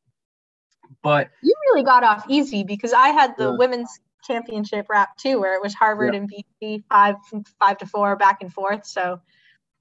but 1.02 1.30
you 1.42 1.54
really 1.70 1.82
got 1.82 2.04
off 2.04 2.26
easy 2.28 2.64
because 2.64 2.92
I 2.92 3.08
had 3.08 3.36
the 3.38 3.56
women's 3.56 3.98
championship 4.22 4.86
wrap 4.90 5.16
too, 5.16 5.40
where 5.40 5.54
it 5.54 5.62
was 5.62 5.74
Harvard 5.74 6.14
yeah. 6.14 6.20
and 6.20 6.30
BC 6.30 6.84
five 6.90 7.16
five 7.58 7.78
to 7.78 7.86
four 7.86 8.14
back 8.14 8.42
and 8.42 8.52
forth. 8.52 8.84
So 8.84 9.20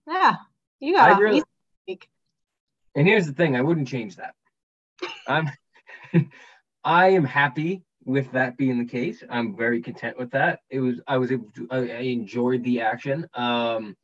yeah, 0.07 0.35
you 0.79 0.95
got 0.95 1.09
I 1.09 1.13
off 1.13 1.19
really, 1.19 1.43
easy. 1.87 1.99
And 2.95 3.05
here's 3.05 3.27
the 3.27 3.33
thing: 3.33 3.57
I 3.57 3.61
wouldn't 3.61 3.89
change 3.89 4.15
that. 4.15 4.33
I'm 5.27 5.49
I 6.83 7.09
am 7.09 7.25
happy 7.25 7.83
with 8.05 8.31
that 8.31 8.57
being 8.57 8.79
the 8.79 8.85
case, 8.85 9.23
I'm 9.29 9.55
very 9.55 9.81
content 9.81 10.17
with 10.17 10.31
that. 10.31 10.59
It 10.69 10.79
was 10.79 11.01
I 11.07 11.17
was 11.17 11.31
able 11.31 11.51
to 11.55 11.67
I, 11.71 11.77
enjoyed 12.01 12.63
the 12.63 12.81
action. 12.81 13.27
Um, 13.33 13.95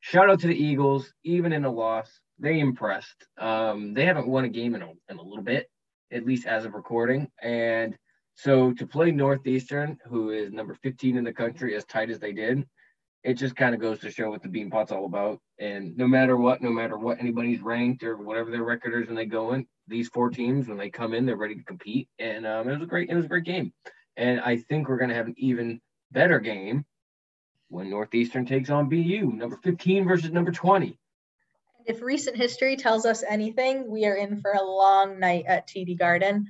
shout 0.00 0.30
out 0.30 0.40
to 0.40 0.46
the 0.46 0.54
Eagles, 0.56 1.12
even 1.24 1.52
in 1.52 1.64
a 1.64 1.70
loss, 1.70 2.20
they 2.38 2.60
impressed. 2.60 3.26
Um, 3.38 3.94
they 3.94 4.04
haven't 4.04 4.28
won 4.28 4.44
a 4.44 4.48
game 4.48 4.74
in 4.74 4.82
a, 4.82 4.90
in 5.08 5.18
a 5.18 5.22
little 5.22 5.44
bit, 5.44 5.70
at 6.12 6.26
least 6.26 6.46
as 6.46 6.64
of 6.64 6.74
recording, 6.74 7.30
and 7.42 7.96
so 8.34 8.72
to 8.72 8.86
play 8.86 9.10
Northeastern, 9.10 9.98
who 10.06 10.30
is 10.30 10.50
number 10.50 10.74
15 10.74 11.18
in 11.18 11.24
the 11.24 11.32
country, 11.32 11.74
as 11.74 11.84
tight 11.84 12.08
as 12.08 12.18
they 12.18 12.32
did, 12.32 12.66
it 13.22 13.34
just 13.34 13.54
kind 13.54 13.74
of 13.74 13.80
goes 13.80 13.98
to 14.00 14.10
show 14.10 14.30
what 14.30 14.42
the 14.42 14.48
Beanpot's 14.48 14.92
all 14.92 15.04
about. 15.04 15.40
And 15.58 15.96
no 15.96 16.08
matter 16.08 16.36
what, 16.36 16.62
no 16.62 16.70
matter 16.70 16.96
what 16.96 17.20
anybody's 17.20 17.60
ranked 17.60 18.02
or 18.02 18.16
whatever 18.16 18.50
their 18.50 18.62
record 18.62 19.00
is 19.00 19.08
when 19.08 19.16
they 19.16 19.26
go 19.26 19.52
in, 19.52 19.66
these 19.88 20.08
four 20.08 20.30
teams 20.30 20.68
when 20.68 20.78
they 20.78 20.88
come 20.88 21.12
in, 21.12 21.26
they're 21.26 21.36
ready 21.36 21.56
to 21.56 21.64
compete. 21.64 22.08
And 22.18 22.46
um, 22.46 22.68
it 22.68 22.72
was 22.72 22.82
a 22.82 22.86
great, 22.86 23.10
it 23.10 23.14
was 23.14 23.26
a 23.26 23.28
great 23.28 23.44
game. 23.44 23.72
And 24.16 24.40
I 24.40 24.56
think 24.56 24.88
we're 24.88 24.96
going 24.96 25.10
to 25.10 25.16
have 25.16 25.26
an 25.26 25.34
even 25.36 25.80
better 26.12 26.40
game 26.40 26.84
when 27.68 27.90
Northeastern 27.90 28.46
takes 28.46 28.70
on 28.70 28.88
BU, 28.88 29.32
number 29.34 29.58
15 29.62 30.06
versus 30.08 30.30
number 30.30 30.50
20. 30.50 30.98
If 31.86 32.02
recent 32.02 32.36
history 32.36 32.76
tells 32.76 33.04
us 33.04 33.22
anything, 33.28 33.90
we 33.90 34.06
are 34.06 34.14
in 34.14 34.40
for 34.40 34.52
a 34.52 34.62
long 34.62 35.18
night 35.18 35.44
at 35.46 35.68
TD 35.68 35.98
Garden. 35.98 36.46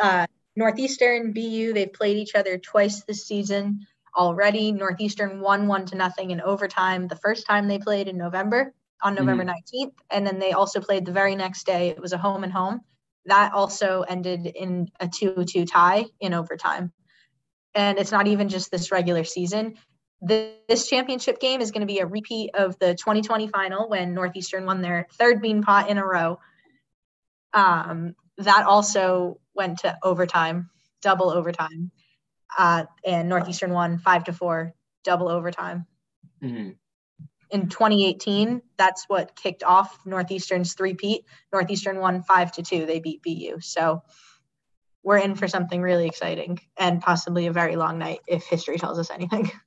Uh, 0.00 0.26
Northeastern, 0.56 1.32
BU, 1.32 1.72
they've 1.72 1.92
played 1.92 2.18
each 2.18 2.34
other 2.34 2.58
twice 2.58 3.04
this 3.04 3.26
season 3.26 3.86
already. 4.16 4.72
Northeastern 4.72 5.40
won 5.40 5.66
one 5.66 5.86
to 5.86 5.96
nothing 5.96 6.30
in 6.30 6.40
overtime 6.40 7.08
the 7.08 7.16
first 7.16 7.46
time 7.46 7.68
they 7.68 7.78
played 7.78 8.08
in 8.08 8.16
November 8.16 8.74
on 9.02 9.14
November 9.14 9.44
mm-hmm. 9.44 9.86
19th. 9.86 9.94
And 10.10 10.26
then 10.26 10.38
they 10.38 10.52
also 10.52 10.80
played 10.80 11.06
the 11.06 11.12
very 11.12 11.34
next 11.34 11.64
day. 11.64 11.88
It 11.88 12.00
was 12.00 12.12
a 12.12 12.18
home 12.18 12.44
and 12.44 12.52
home. 12.52 12.80
That 13.26 13.52
also 13.52 14.02
ended 14.02 14.46
in 14.46 14.88
a 14.98 15.08
2 15.08 15.44
2 15.44 15.64
tie 15.64 16.06
in 16.20 16.34
overtime. 16.34 16.92
And 17.74 17.98
it's 17.98 18.12
not 18.12 18.26
even 18.26 18.48
just 18.48 18.70
this 18.70 18.90
regular 18.90 19.24
season. 19.24 19.76
this 20.22 20.86
championship 20.86 21.40
game 21.40 21.62
is 21.62 21.70
going 21.70 21.80
to 21.80 21.86
be 21.86 22.00
a 22.00 22.06
repeat 22.06 22.50
of 22.54 22.78
the 22.78 22.94
2020 22.94 23.48
final 23.48 23.88
when 23.88 24.12
Northeastern 24.12 24.66
won 24.66 24.82
their 24.82 25.06
third 25.14 25.42
Beanpot 25.42 25.88
in 25.88 25.96
a 25.96 26.04
row. 26.04 26.38
Um, 27.54 28.14
that 28.36 28.66
also 28.66 29.40
went 29.54 29.78
to 29.78 29.96
overtime, 30.02 30.68
double 31.00 31.30
overtime, 31.30 31.90
uh, 32.58 32.84
and 33.04 33.28
Northeastern 33.28 33.72
won 33.72 33.98
five 33.98 34.24
to 34.24 34.32
four, 34.32 34.74
double 35.04 35.28
overtime. 35.28 35.86
Mm-hmm. 36.42 36.70
In 37.52 37.68
2018, 37.68 38.62
that's 38.76 39.06
what 39.08 39.34
kicked 39.34 39.64
off 39.64 39.98
Northeastern's 40.06 40.74
three-peat. 40.74 41.24
Northeastern 41.52 41.98
won 41.98 42.22
five 42.22 42.52
to 42.52 42.62
two. 42.62 42.86
They 42.86 43.00
beat 43.00 43.22
BU. 43.22 43.60
So 43.60 44.02
we're 45.02 45.18
in 45.18 45.34
for 45.34 45.48
something 45.48 45.80
really 45.80 46.06
exciting 46.06 46.60
and 46.76 47.00
possibly 47.00 47.46
a 47.46 47.52
very 47.52 47.76
long 47.76 47.98
night 47.98 48.20
if 48.26 48.44
history 48.44 48.78
tells 48.78 48.98
us 48.98 49.10
anything. 49.10 49.50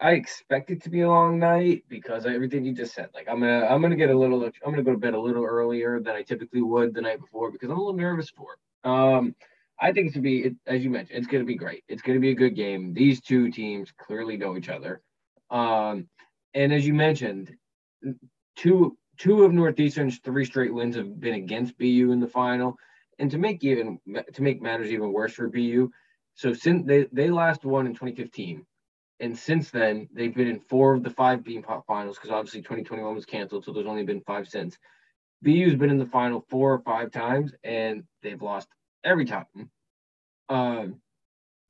I 0.00 0.12
expect 0.12 0.70
it 0.70 0.82
to 0.82 0.90
be 0.90 1.00
a 1.02 1.08
long 1.08 1.38
night 1.38 1.84
because 1.88 2.26
everything 2.26 2.64
you 2.64 2.74
just 2.74 2.94
said. 2.94 3.08
Like 3.14 3.28
I'm 3.28 3.40
gonna 3.40 3.66
I'm 3.66 3.80
gonna 3.80 3.96
get 3.96 4.10
a 4.10 4.18
little 4.18 4.44
I'm 4.44 4.70
gonna 4.70 4.82
go 4.82 4.92
to 4.92 4.98
bed 4.98 5.14
a 5.14 5.20
little 5.20 5.44
earlier 5.44 6.00
than 6.00 6.14
I 6.14 6.22
typically 6.22 6.60
would 6.60 6.92
the 6.92 7.00
night 7.00 7.18
before 7.18 7.50
because 7.50 7.70
I'm 7.70 7.78
a 7.78 7.80
little 7.80 7.98
nervous 7.98 8.28
for 8.28 8.54
it. 8.54 8.88
Um, 8.88 9.34
I 9.80 9.92
think 9.92 10.06
it's 10.06 10.16
gonna 10.16 10.22
be 10.22 10.54
as 10.66 10.84
you 10.84 10.90
mentioned, 10.90 11.18
it's 11.18 11.26
gonna 11.26 11.44
be 11.44 11.56
great. 11.56 11.84
It's 11.88 12.02
gonna 12.02 12.20
be 12.20 12.30
a 12.30 12.34
good 12.34 12.54
game. 12.54 12.94
These 12.94 13.20
two 13.20 13.50
teams 13.50 13.92
clearly 13.98 14.36
know 14.36 14.56
each 14.56 14.68
other. 14.68 15.02
Um, 15.50 16.08
and 16.54 16.72
as 16.72 16.86
you 16.86 16.94
mentioned, 16.94 17.54
two 18.56 18.96
two 19.18 19.44
of 19.44 19.52
Northeastern's 19.52 20.18
three 20.18 20.44
straight 20.44 20.72
wins 20.72 20.96
have 20.96 21.20
been 21.20 21.34
against 21.34 21.78
BU 21.78 22.10
in 22.12 22.20
the 22.20 22.28
final. 22.28 22.76
And 23.18 23.30
to 23.30 23.38
make 23.38 23.64
even 23.64 23.98
to 24.32 24.42
make 24.42 24.60
matters 24.62 24.90
even 24.90 25.12
worse 25.12 25.34
for 25.34 25.48
BU, 25.48 25.90
so 26.34 26.52
since 26.52 26.86
they, 26.86 27.06
they 27.12 27.30
last 27.30 27.64
won 27.64 27.86
in 27.86 27.94
2015 27.94 28.66
and 29.20 29.36
since 29.36 29.70
then, 29.70 30.08
they've 30.12 30.34
been 30.34 30.48
in 30.48 30.60
four 30.60 30.94
of 30.94 31.02
the 31.02 31.10
five 31.10 31.40
Beanpot 31.40 31.86
finals 31.86 32.16
because 32.16 32.30
obviously 32.30 32.60
2021 32.60 33.14
was 33.14 33.24
canceled, 33.24 33.64
so 33.64 33.72
there's 33.72 33.86
only 33.86 34.02
been 34.02 34.20
five 34.20 34.46
since. 34.46 34.76
BU's 35.42 35.74
been 35.74 35.90
in 35.90 35.98
the 35.98 36.06
final 36.06 36.44
four 36.50 36.74
or 36.74 36.80
five 36.80 37.10
times, 37.10 37.54
and 37.64 38.04
they've 38.22 38.42
lost 38.42 38.68
every 39.06 39.24
time. 39.24 39.46
Um, 40.48 41.00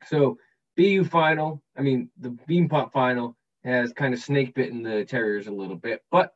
so 0.06 0.38
BU 0.76 1.04
final, 1.04 1.62
I 1.76 1.82
mean 1.82 2.10
the 2.18 2.30
Beanpot 2.48 2.92
final 2.92 3.36
has 3.64 3.92
kind 3.92 4.14
of 4.14 4.20
snake 4.20 4.54
bitten 4.54 4.82
the 4.82 5.04
Terriers 5.04 5.46
a 5.46 5.52
little 5.52 5.76
bit, 5.76 6.02
but 6.10 6.32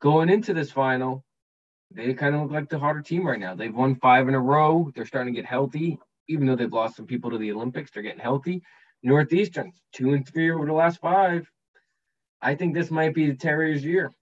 going 0.00 0.28
into 0.28 0.54
this 0.54 0.70
final, 0.70 1.24
they 1.90 2.14
kind 2.14 2.34
of 2.34 2.42
look 2.42 2.50
like 2.50 2.68
the 2.68 2.78
harder 2.78 3.00
team 3.00 3.26
right 3.26 3.38
now. 3.38 3.54
They've 3.54 3.74
won 3.74 3.94
five 3.96 4.28
in 4.28 4.34
a 4.34 4.40
row. 4.40 4.90
They're 4.94 5.06
starting 5.06 5.34
to 5.34 5.40
get 5.40 5.48
healthy, 5.48 5.98
even 6.28 6.46
though 6.46 6.56
they've 6.56 6.72
lost 6.72 6.96
some 6.96 7.06
people 7.06 7.30
to 7.30 7.38
the 7.38 7.52
Olympics. 7.52 7.90
They're 7.90 8.02
getting 8.02 8.20
healthy. 8.20 8.62
Northeastern, 9.02 9.72
two 9.92 10.14
and 10.14 10.26
three 10.26 10.50
over 10.50 10.66
the 10.66 10.72
last 10.72 11.00
five. 11.00 11.48
I 12.42 12.54
think 12.54 12.74
this 12.74 12.90
might 12.90 13.14
be 13.14 13.26
the 13.26 13.36
Terriers' 13.36 13.84
year. 13.84 14.12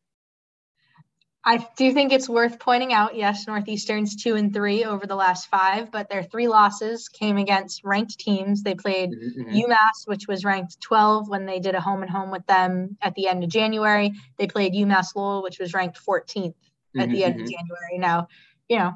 I 1.46 1.66
do 1.76 1.92
think 1.92 2.12
it's 2.12 2.28
worth 2.28 2.58
pointing 2.58 2.94
out, 2.94 3.16
yes, 3.16 3.46
Northeastern's 3.46 4.16
two 4.16 4.34
and 4.34 4.52
three 4.52 4.84
over 4.84 5.06
the 5.06 5.14
last 5.14 5.48
five, 5.48 5.90
but 5.90 6.08
their 6.08 6.22
three 6.22 6.48
losses 6.48 7.08
came 7.08 7.36
against 7.36 7.84
ranked 7.84 8.18
teams. 8.18 8.62
They 8.62 8.74
played 8.74 9.10
mm-hmm. 9.10 9.42
mm-hmm. 9.42 9.70
UMass, 9.70 10.06
which 10.06 10.26
was 10.26 10.44
ranked 10.44 10.80
12 10.80 11.28
when 11.28 11.44
they 11.44 11.60
did 11.60 11.74
a 11.74 11.80
home 11.80 12.00
and 12.00 12.10
home 12.10 12.30
with 12.30 12.46
them 12.46 12.96
at 13.02 13.14
the 13.14 13.28
end 13.28 13.44
of 13.44 13.50
January. 13.50 14.12
They 14.38 14.46
played 14.46 14.72
UMass 14.72 15.14
Lowell, 15.14 15.42
which 15.42 15.58
was 15.58 15.74
ranked 15.74 16.00
14th 16.02 16.54
at 16.96 17.08
mm-hmm. 17.08 17.12
the 17.12 17.24
end 17.24 17.34
of 17.34 17.46
mm-hmm. 17.46 17.50
January. 17.50 17.98
Now, 17.98 18.28
you 18.68 18.78
know, 18.78 18.94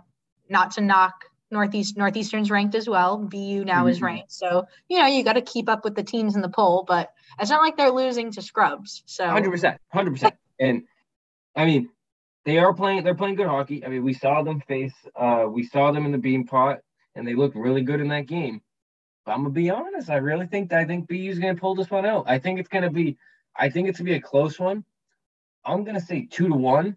not 0.48 0.70
to 0.72 0.80
knock 0.80 1.26
Northeast 1.50 1.98
Northeastern's 1.98 2.50
ranked 2.50 2.74
as 2.74 2.88
well. 2.88 3.18
BU 3.18 3.64
now 3.64 3.80
mm-hmm. 3.80 3.88
is 3.88 4.00
ranked. 4.00 4.32
So, 4.32 4.66
you 4.88 4.98
know, 4.98 5.06
you 5.06 5.22
got 5.22 5.34
to 5.34 5.42
keep 5.42 5.68
up 5.68 5.84
with 5.84 5.94
the 5.94 6.02
teams 6.02 6.34
in 6.34 6.40
the 6.40 6.48
poll, 6.48 6.84
but 6.86 7.12
it's 7.38 7.50
not 7.50 7.60
like 7.60 7.76
they're 7.76 7.90
losing 7.90 8.32
to 8.32 8.42
scrubs. 8.42 9.02
So 9.04 9.24
100%. 9.26 9.76
100%. 9.94 10.32
and 10.58 10.84
I 11.54 11.66
mean, 11.66 11.90
they 12.48 12.56
are 12.56 12.72
playing 12.72 13.04
they're 13.04 13.14
playing 13.14 13.34
good 13.34 13.46
hockey. 13.46 13.84
I 13.84 13.88
mean, 13.88 14.02
we 14.02 14.14
saw 14.14 14.42
them 14.42 14.60
face 14.62 14.94
uh 15.14 15.44
we 15.48 15.64
saw 15.64 15.92
them 15.92 16.06
in 16.06 16.12
the 16.12 16.18
Beanpot 16.18 16.78
and 17.14 17.28
they 17.28 17.34
looked 17.34 17.54
really 17.54 17.82
good 17.82 18.00
in 18.00 18.08
that 18.08 18.26
game. 18.26 18.62
But 19.26 19.32
I'm 19.32 19.44
to 19.44 19.50
be 19.50 19.68
honest, 19.68 20.08
I 20.08 20.16
really 20.16 20.46
think 20.46 20.72
I 20.72 20.86
think 20.86 21.08
BU's 21.08 21.38
to 21.38 21.54
pull 21.54 21.74
this 21.74 21.90
one 21.90 22.06
out. 22.06 22.24
I 22.26 22.38
think 22.38 22.58
it's 22.58 22.70
to 22.70 22.90
be 22.90 23.18
I 23.54 23.68
think 23.68 23.88
it's 23.88 23.98
to 23.98 24.04
be 24.04 24.14
a 24.14 24.20
close 24.20 24.58
one. 24.58 24.82
I'm 25.62 25.84
to 25.84 26.00
say 26.00 26.26
2 26.30 26.48
to 26.48 26.54
1. 26.54 26.96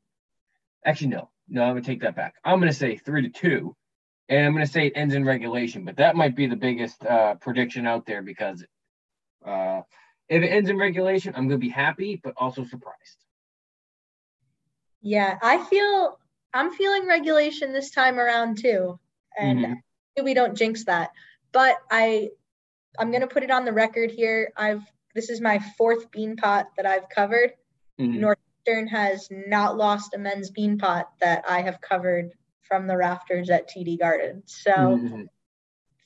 Actually 0.85 1.07
no. 1.07 1.29
No, 1.49 1.63
I'm 1.63 1.75
to 1.75 1.81
take 1.81 2.01
that 2.01 2.15
back. 2.15 2.35
I'm 2.45 2.61
to 2.61 2.71
say 2.71 2.95
3 2.95 3.23
to 3.23 3.29
2 3.29 3.75
and 4.29 4.45
I'm 4.45 4.55
to 4.57 4.65
say 4.65 4.87
it 4.87 4.93
ends 4.95 5.15
in 5.15 5.25
regulation, 5.25 5.83
but 5.83 5.97
that 5.97 6.15
might 6.15 6.33
be 6.33 6.47
the 6.47 6.55
biggest 6.55 7.05
uh, 7.05 7.35
prediction 7.35 7.85
out 7.85 8.05
there 8.05 8.21
because 8.21 8.63
uh, 9.45 9.81
if 10.29 10.41
it 10.43 10.47
ends 10.47 10.69
in 10.69 10.77
regulation, 10.77 11.33
I'm 11.35 11.49
to 11.49 11.57
be 11.57 11.67
happy, 11.67 12.21
but 12.23 12.35
also 12.37 12.63
surprised. 12.63 13.20
Yeah, 15.01 15.37
I 15.41 15.63
feel 15.65 16.19
I'm 16.53 16.71
feeling 16.71 17.07
regulation 17.07 17.73
this 17.73 17.91
time 17.91 18.19
around 18.19 18.59
too, 18.59 18.99
and 19.37 19.59
mm-hmm. 19.59 20.23
we 20.23 20.33
don't 20.33 20.55
jinx 20.55 20.85
that. 20.85 21.11
But 21.51 21.77
I, 21.89 22.29
I'm 22.99 23.11
going 23.11 23.21
to 23.21 23.27
put 23.27 23.43
it 23.43 23.51
on 23.51 23.65
the 23.65 23.73
record 23.73 24.11
here. 24.11 24.51
I've 24.55 24.83
this 25.13 25.29
is 25.29 25.41
my 25.41 25.59
fourth 25.77 26.11
beanpot 26.11 26.65
that 26.77 26.85
I've 26.85 27.09
covered. 27.09 27.53
Mm-hmm. 27.99 28.21
Northern 28.21 28.87
has 28.87 29.27
not 29.29 29.77
lost 29.77 30.13
a 30.13 30.17
men's 30.17 30.51
beanpot 30.51 31.05
that 31.19 31.43
I 31.47 31.61
have 31.61 31.81
covered 31.81 32.31
from 32.63 32.87
the 32.87 32.95
rafters 32.95 33.49
at 33.49 33.69
TD 33.69 33.99
Garden. 33.99 34.43
So 34.45 34.71
mm-hmm. 34.71 35.23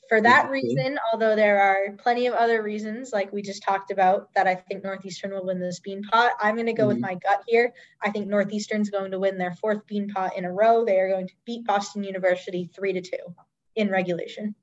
For 0.10 0.22
that 0.22 0.50
reason, 0.50 1.00
although 1.12 1.36
there 1.36 1.62
are 1.62 1.96
plenty 1.98 2.28
of 2.28 2.34
other 2.34 2.62
reasons, 2.62 3.12
like 3.12 3.32
we 3.34 3.42
just 3.42 3.64
talked 3.64 3.92
about, 3.92 4.34
that 4.36 4.48
I 4.48 4.56
think 4.56 4.84
Northeastern 4.84 5.32
will 5.32 5.46
win 5.46 5.60
this 5.60 5.80
Beanpot, 5.80 6.30
I'm 6.40 6.56
going 6.56 6.68
to 6.68 6.74
go 6.74 6.84
mm-hmm. 6.84 6.90
with 6.90 7.00
my 7.00 7.16
gut 7.16 7.44
here. 7.48 7.74
I 8.02 8.12
think 8.12 8.28
Northeastern's 8.28 8.90
going 8.90 9.12
to 9.12 9.20
win 9.20 9.38
their 9.38 9.54
fourth 9.54 9.86
Beanpot 9.88 10.38
in 10.38 10.46
a 10.46 10.52
row. 10.52 10.86
They 10.86 11.00
are 11.00 11.10
going 11.10 11.28
to 11.28 11.34
beat 11.46 11.66
Boston 11.66 12.04
University 12.04 12.70
three 12.74 12.94
to 12.94 13.02
two 13.02 13.36
in 13.76 13.90
regulation. 13.90 14.56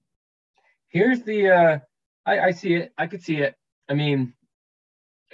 Here's 0.88 1.22
the, 1.22 1.50
uh, 1.50 1.78
I, 2.24 2.40
I 2.40 2.50
see 2.52 2.74
it. 2.74 2.92
I 2.96 3.06
could 3.06 3.22
see 3.22 3.38
it. 3.38 3.56
I 3.88 3.94
mean, 3.94 4.34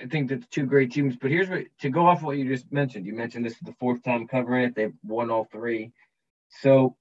I 0.01 0.07
think 0.07 0.31
that's 0.31 0.47
two 0.47 0.65
great 0.65 0.93
teams. 0.93 1.17
But 1.17 1.31
here's 1.31 1.49
what 1.49 1.65
to 1.81 1.91
go 1.91 2.07
off 2.07 2.23
what 2.23 2.39
you 2.39 2.49
just 2.49 2.73
mentioned. 2.73 3.05
You 3.05 3.15
mentioned 3.15 3.45
this 3.45 3.55
is 3.55 3.59
the 3.63 3.75
fourth 3.81 4.03
time 4.03 4.27
covering 4.27 4.65
it. 4.65 4.75
They've 4.75 4.95
won 5.03 5.31
all 5.31 5.49
three. 5.51 5.93
So 6.63 6.97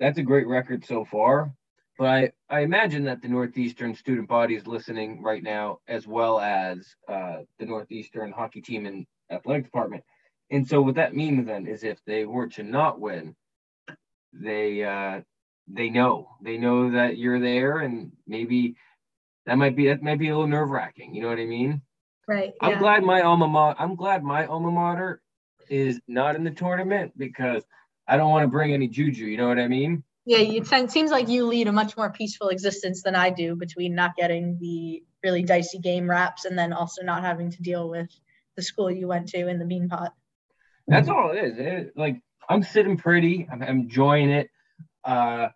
that's 0.00 0.18
a 0.18 0.22
great 0.22 0.48
record 0.48 0.84
so 0.84 1.04
far. 1.04 1.52
But 1.98 2.08
I, 2.08 2.32
I 2.48 2.60
imagine 2.60 3.04
that 3.04 3.22
the 3.22 3.28
Northeastern 3.28 3.94
student 3.94 4.28
body 4.28 4.54
is 4.54 4.66
listening 4.66 5.22
right 5.22 5.42
now, 5.42 5.78
as 5.88 6.06
well 6.06 6.40
as 6.40 6.94
uh, 7.08 7.38
the 7.58 7.66
Northeastern 7.66 8.32
hockey 8.32 8.62
team 8.62 8.86
and 8.86 9.06
athletic 9.30 9.64
department. 9.64 10.04
And 10.50 10.66
so 10.66 10.82
what 10.82 10.96
that 10.96 11.14
means 11.14 11.46
then 11.46 11.66
is 11.66 11.84
if 11.84 11.98
they 12.06 12.24
were 12.24 12.48
to 12.48 12.62
not 12.62 13.00
win, 13.00 13.34
they 14.32 14.84
uh, 14.84 15.20
they 15.68 15.90
know 15.90 16.30
they 16.42 16.58
know 16.58 16.90
that 16.90 17.18
you're 17.18 17.40
there, 17.40 17.78
and 17.78 18.12
maybe 18.26 18.74
that 19.46 19.58
might 19.58 19.76
be 19.76 19.88
that 19.88 20.02
might 20.02 20.18
be 20.18 20.28
a 20.28 20.32
little 20.34 20.48
nerve 20.48 20.70
wracking. 20.70 21.14
You 21.14 21.22
know 21.22 21.28
what 21.28 21.38
I 21.38 21.46
mean? 21.46 21.82
Right. 22.28 22.52
I'm 22.60 22.78
glad 22.78 23.02
my 23.02 23.22
alma 23.22 23.48
mater. 23.48 23.76
I'm 23.78 23.96
glad 23.96 24.22
my 24.22 24.46
alma 24.46 24.70
mater 24.70 25.20
is 25.68 26.00
not 26.06 26.36
in 26.36 26.44
the 26.44 26.50
tournament 26.50 27.12
because 27.16 27.64
I 28.06 28.16
don't 28.16 28.30
want 28.30 28.44
to 28.44 28.48
bring 28.48 28.72
any 28.72 28.88
juju. 28.88 29.26
You 29.26 29.36
know 29.36 29.48
what 29.48 29.58
I 29.58 29.68
mean? 29.68 30.04
Yeah, 30.24 30.38
it 30.38 30.90
seems 30.90 31.10
like 31.10 31.28
you 31.28 31.46
lead 31.46 31.66
a 31.66 31.72
much 31.72 31.96
more 31.96 32.10
peaceful 32.10 32.48
existence 32.48 33.02
than 33.02 33.16
I 33.16 33.30
do 33.30 33.56
between 33.56 33.94
not 33.94 34.14
getting 34.14 34.56
the 34.60 35.02
really 35.24 35.42
dicey 35.42 35.78
game 35.78 36.08
wraps 36.08 36.44
and 36.44 36.56
then 36.56 36.72
also 36.72 37.02
not 37.02 37.22
having 37.22 37.50
to 37.50 37.62
deal 37.62 37.88
with 37.88 38.08
the 38.56 38.62
school 38.62 38.90
you 38.90 39.08
went 39.08 39.28
to 39.30 39.48
in 39.48 39.58
the 39.58 39.64
beanpot. 39.64 40.10
That's 40.86 41.08
all 41.08 41.32
it 41.32 41.42
is. 41.42 41.58
It, 41.58 41.92
like 41.96 42.20
I'm 42.48 42.62
sitting 42.62 42.96
pretty. 42.96 43.48
I'm, 43.50 43.62
I'm 43.62 43.80
enjoying 43.80 44.30
it. 44.30 44.50
Uh, 45.04 45.48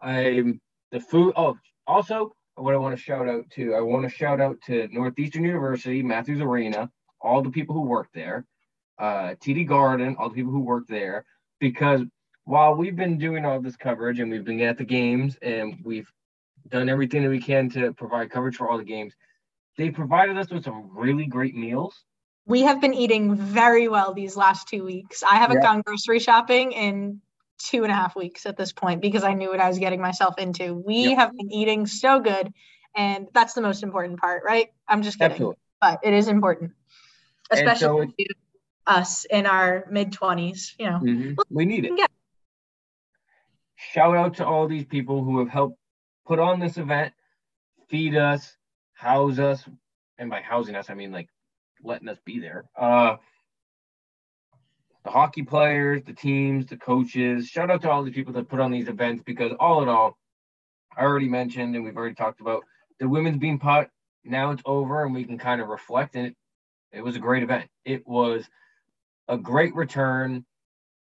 I'm 0.00 0.60
the 0.90 1.00
food. 1.00 1.32
Oh, 1.36 1.56
also, 1.86 2.34
what 2.56 2.74
I 2.74 2.78
want 2.78 2.96
to 2.96 3.02
shout 3.02 3.28
out 3.28 3.48
to, 3.52 3.74
I 3.74 3.80
want 3.80 4.08
to 4.08 4.14
shout 4.14 4.40
out 4.40 4.56
to 4.66 4.88
Northeastern 4.92 5.44
University, 5.44 6.02
Matthews 6.02 6.40
Arena, 6.40 6.90
all 7.20 7.42
the 7.42 7.50
people 7.50 7.74
who 7.74 7.82
work 7.82 8.08
there, 8.12 8.44
uh, 8.98 9.34
TD 9.40 9.66
Garden, 9.66 10.16
all 10.18 10.28
the 10.28 10.34
people 10.34 10.52
who 10.52 10.60
work 10.60 10.84
there 10.88 11.24
because 11.58 12.02
while 12.44 12.74
we've 12.74 12.96
been 12.96 13.18
doing 13.18 13.44
all 13.44 13.60
this 13.60 13.76
coverage 13.76 14.20
and 14.20 14.30
we've 14.30 14.44
been 14.44 14.60
at 14.60 14.78
the 14.78 14.84
games 14.84 15.36
and 15.42 15.78
we've 15.84 16.10
done 16.68 16.88
everything 16.88 17.22
that 17.22 17.28
we 17.28 17.40
can 17.40 17.70
to 17.70 17.92
provide 17.92 18.30
coverage 18.30 18.56
for 18.56 18.68
all 18.68 18.78
the 18.78 18.84
games, 18.84 19.14
they 19.76 19.90
provided 19.90 20.36
us 20.36 20.50
with 20.50 20.64
some 20.64 20.90
really 20.92 21.26
great 21.26 21.54
meals. 21.54 22.04
We 22.46 22.62
have 22.62 22.80
been 22.80 22.94
eating 22.94 23.34
very 23.34 23.88
well 23.88 24.14
these 24.14 24.36
last 24.36 24.68
two 24.68 24.84
weeks. 24.84 25.22
I 25.22 25.36
haven't 25.36 25.62
gone 25.62 25.82
grocery 25.82 26.18
shopping 26.18 26.72
in 26.72 27.20
two 27.58 27.82
and 27.82 27.92
a 27.92 27.94
half 27.94 28.16
weeks 28.16 28.46
at 28.46 28.56
this 28.56 28.72
point 28.72 29.00
because 29.00 29.22
I 29.22 29.34
knew 29.34 29.50
what 29.50 29.60
I 29.60 29.68
was 29.68 29.78
getting 29.78 30.00
myself 30.00 30.38
into. 30.38 30.74
We 30.74 31.08
yep. 31.08 31.18
have 31.18 31.36
been 31.36 31.52
eating 31.52 31.86
so 31.86 32.18
good, 32.18 32.52
and 32.96 33.28
that's 33.32 33.52
the 33.52 33.60
most 33.60 33.82
important 33.82 34.18
part, 34.18 34.42
right? 34.44 34.68
I'm 34.88 35.02
just 35.02 35.18
kidding, 35.18 35.32
Absolutely. 35.32 35.58
but 35.80 36.00
it 36.02 36.14
is 36.14 36.28
important, 36.28 36.72
especially 37.50 38.08
so 38.08 38.34
us 38.86 39.24
in 39.26 39.46
our 39.46 39.86
mid 39.90 40.10
20s 40.10 40.72
you 40.78 40.86
know 40.86 40.98
mm-hmm. 40.98 41.34
we 41.50 41.64
need 41.64 41.84
it 41.84 41.92
yeah. 41.96 42.06
Shout 43.92 44.16
out 44.16 44.34
to 44.34 44.46
all 44.46 44.68
these 44.68 44.84
people 44.84 45.24
who 45.24 45.38
have 45.38 45.48
helped 45.48 45.78
put 46.26 46.38
on 46.38 46.60
this 46.60 46.76
event 46.76 47.12
feed 47.88 48.16
us 48.16 48.56
house 48.94 49.38
us 49.38 49.66
and 50.20 50.28
by 50.28 50.42
housing 50.42 50.76
us, 50.76 50.90
I 50.90 50.94
mean 50.94 51.10
like 51.10 51.28
letting 51.82 52.08
us 52.08 52.18
be 52.24 52.38
there. 52.38 52.66
Uh, 52.78 53.16
the 55.02 55.10
hockey 55.10 55.42
players, 55.42 56.02
the 56.04 56.12
teams, 56.12 56.66
the 56.66 56.76
coaches. 56.76 57.48
Shout 57.48 57.70
out 57.70 57.80
to 57.82 57.90
all 57.90 58.04
the 58.04 58.10
people 58.10 58.34
that 58.34 58.50
put 58.50 58.60
on 58.60 58.70
these 58.70 58.88
events 58.88 59.22
because 59.24 59.52
all 59.58 59.82
in 59.82 59.88
all, 59.88 60.18
I 60.94 61.02
already 61.02 61.28
mentioned 61.28 61.74
and 61.74 61.82
we've 61.82 61.96
already 61.96 62.14
talked 62.14 62.42
about 62.42 62.62
the 62.98 63.08
women's 63.08 63.38
bean 63.38 63.58
pot. 63.58 63.88
Now 64.22 64.50
it's 64.50 64.62
over 64.66 65.04
and 65.04 65.14
we 65.14 65.24
can 65.24 65.38
kind 65.38 65.62
of 65.62 65.68
reflect. 65.68 66.14
And 66.16 66.26
it, 66.26 66.36
it 66.92 67.00
was 67.00 67.16
a 67.16 67.20
great 67.20 67.42
event. 67.42 67.70
It 67.86 68.06
was 68.06 68.44
a 69.26 69.38
great 69.38 69.74
return 69.74 70.44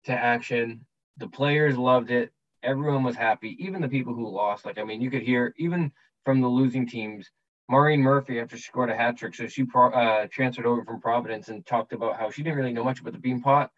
to 0.05 0.13
action. 0.13 0.85
The 1.17 1.27
players 1.27 1.77
loved 1.77 2.09
it. 2.09 2.31
Everyone 2.63 3.03
was 3.03 3.15
happy, 3.15 3.55
even 3.59 3.81
the 3.81 3.87
people 3.87 4.13
who 4.13 4.27
lost. 4.29 4.65
Like, 4.65 4.77
I 4.77 4.83
mean, 4.83 5.01
you 5.01 5.09
could 5.09 5.21
hear 5.21 5.53
even 5.57 5.91
from 6.25 6.41
the 6.41 6.47
losing 6.47 6.87
teams, 6.87 7.29
Maureen 7.69 8.01
Murphy, 8.01 8.39
after 8.39 8.57
she 8.57 8.63
scored 8.63 8.89
a 8.89 8.95
hat 8.95 9.17
trick, 9.17 9.35
so 9.35 9.47
she 9.47 9.63
pro, 9.63 9.89
uh, 9.91 10.27
transferred 10.31 10.65
over 10.65 10.83
from 10.83 10.99
Providence 10.99 11.49
and 11.49 11.65
talked 11.65 11.93
about 11.93 12.17
how 12.17 12.29
she 12.31 12.43
didn't 12.43 12.57
really 12.57 12.73
know 12.73 12.83
much 12.83 12.99
about 12.99 13.13
the 13.13 13.19
bean 13.19 13.41
pot, 13.41 13.71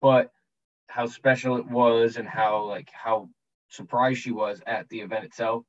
but 0.00 0.30
how 0.88 1.06
special 1.06 1.56
it 1.56 1.66
was 1.66 2.16
and 2.16 2.28
how 2.28 2.64
like 2.64 2.88
how 2.92 3.28
surprised 3.68 4.20
she 4.20 4.30
was 4.30 4.60
at 4.66 4.88
the 4.88 5.00
event 5.00 5.24
itself. 5.24 5.64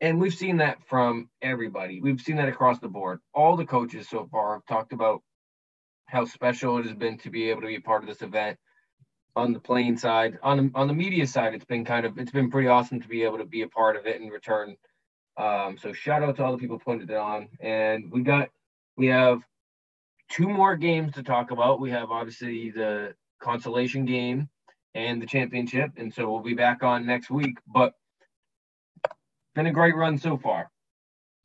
And 0.00 0.20
we've 0.20 0.34
seen 0.34 0.58
that 0.58 0.78
from 0.86 1.28
everybody. 1.42 2.00
We've 2.00 2.20
seen 2.20 2.36
that 2.36 2.48
across 2.48 2.78
the 2.78 2.88
board. 2.88 3.20
All 3.34 3.56
the 3.56 3.64
coaches 3.64 4.08
so 4.08 4.28
far 4.30 4.54
have 4.54 4.66
talked 4.66 4.92
about 4.92 5.22
how 6.06 6.24
special 6.24 6.78
it 6.78 6.86
has 6.86 6.94
been 6.94 7.18
to 7.18 7.30
be 7.30 7.50
able 7.50 7.62
to 7.62 7.66
be 7.66 7.76
a 7.76 7.80
part 7.80 8.02
of 8.02 8.08
this 8.08 8.22
event 8.22 8.58
on 9.38 9.52
the 9.52 9.60
playing 9.60 9.96
side. 9.96 10.38
On 10.42 10.56
the, 10.56 10.70
on 10.74 10.88
the 10.88 10.94
media 10.94 11.26
side, 11.26 11.54
it's 11.54 11.64
been 11.64 11.84
kind 11.84 12.04
of 12.04 12.18
it's 12.18 12.32
been 12.32 12.50
pretty 12.50 12.68
awesome 12.68 13.00
to 13.00 13.08
be 13.08 13.22
able 13.22 13.38
to 13.38 13.44
be 13.44 13.62
a 13.62 13.68
part 13.68 13.96
of 13.96 14.06
it 14.06 14.20
in 14.20 14.28
return. 14.28 14.76
Um, 15.36 15.78
so 15.80 15.92
shout 15.92 16.22
out 16.22 16.36
to 16.36 16.44
all 16.44 16.52
the 16.52 16.58
people 16.58 16.78
putting 16.78 17.08
it 17.08 17.14
on. 17.14 17.48
And 17.60 18.10
we 18.10 18.22
got 18.22 18.48
we 18.96 19.06
have 19.06 19.40
two 20.28 20.48
more 20.48 20.76
games 20.76 21.14
to 21.14 21.22
talk 21.22 21.52
about. 21.52 21.80
We 21.80 21.90
have 21.90 22.10
obviously 22.10 22.70
the 22.70 23.14
consolation 23.40 24.04
game 24.04 24.48
and 24.94 25.22
the 25.22 25.26
championship. 25.26 25.92
And 25.96 26.12
so 26.12 26.30
we'll 26.30 26.42
be 26.42 26.54
back 26.54 26.82
on 26.82 27.06
next 27.06 27.30
week. 27.30 27.58
But 27.66 27.94
been 29.54 29.66
a 29.66 29.72
great 29.72 29.94
run 29.94 30.18
so 30.18 30.36
far. 30.36 30.70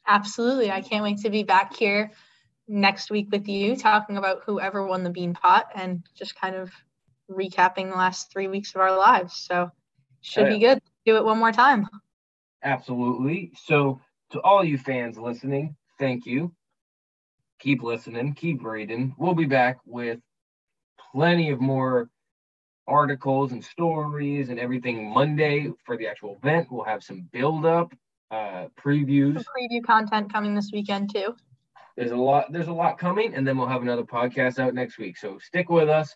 Absolutely. 0.08 0.71
I 0.71 0.82
can't 0.82 1.03
wait 1.03 1.19
to 1.19 1.29
be 1.29 1.43
back 1.43 1.75
here 1.75 2.12
next 2.67 3.12
week 3.12 3.27
with 3.32 3.47
you 3.47 3.75
talking 3.75 4.17
about 4.17 4.41
whoever 4.45 4.86
won 4.86 5.03
the 5.03 5.10
bean 5.10 5.34
pot 5.34 5.67
and 5.75 6.03
just 6.15 6.36
kind 6.36 6.56
of 6.56 6.71
recapping 7.34 7.89
the 7.89 7.98
last 7.98 8.32
three 8.32 8.48
weeks 8.48 8.76
of 8.76 8.82
our 8.82 8.98
lives. 8.98 9.36
So 9.36 9.72
should 10.22 10.48
be 10.48 10.60
good. 10.60 10.82
Do 11.06 11.17
it 11.17 11.26
one 11.26 11.38
more 11.38 11.52
time. 11.52 11.88
Absolutely. 12.63 13.52
So 13.65 14.00
to 14.32 14.41
all 14.41 14.63
you 14.63 14.78
fans 14.78 15.17
listening, 15.17 15.76
thank 16.00 16.26
you. 16.26 16.54
Keep 17.60 17.84
listening, 17.84 18.34
keep 18.34 18.63
reading. 18.63 19.15
We'll 19.17 19.36
be 19.36 19.46
back 19.46 19.78
with 19.86 20.19
plenty 21.12 21.52
of 21.52 21.62
more 21.62 22.10
articles 22.88 23.52
and 23.52 23.63
stories 23.63 24.50
and 24.50 24.60
everything 24.60 25.13
Monday 25.13 25.72
for 25.86 25.98
the 25.98 26.08
actual 26.08 26.36
event. 26.41 26.67
We'll 26.69 26.84
have 26.84 27.04
some 27.04 27.30
build 27.32 27.65
up, 27.65 27.93
uh, 28.32 28.67
previews, 28.82 29.36
some 29.36 29.43
preview 29.58 29.84
content 29.84 30.32
coming 30.32 30.56
this 30.56 30.72
weekend 30.74 31.13
too. 31.13 31.36
There's 31.96 32.12
a 32.12 32.17
lot. 32.17 32.52
There's 32.52 32.67
a 32.67 32.74
lot 32.74 32.98
coming, 32.98 33.36
and 33.36 33.48
then 33.48 33.58
we'll 33.58 33.67
have 33.67 33.84
another 33.84 34.04
podcast 34.04 34.60
out 34.60 34.74
next 34.74 34.98
week. 34.98 35.17
So 35.17 35.38
stick 35.39 35.69
with 35.69 35.89
us. 35.89 36.15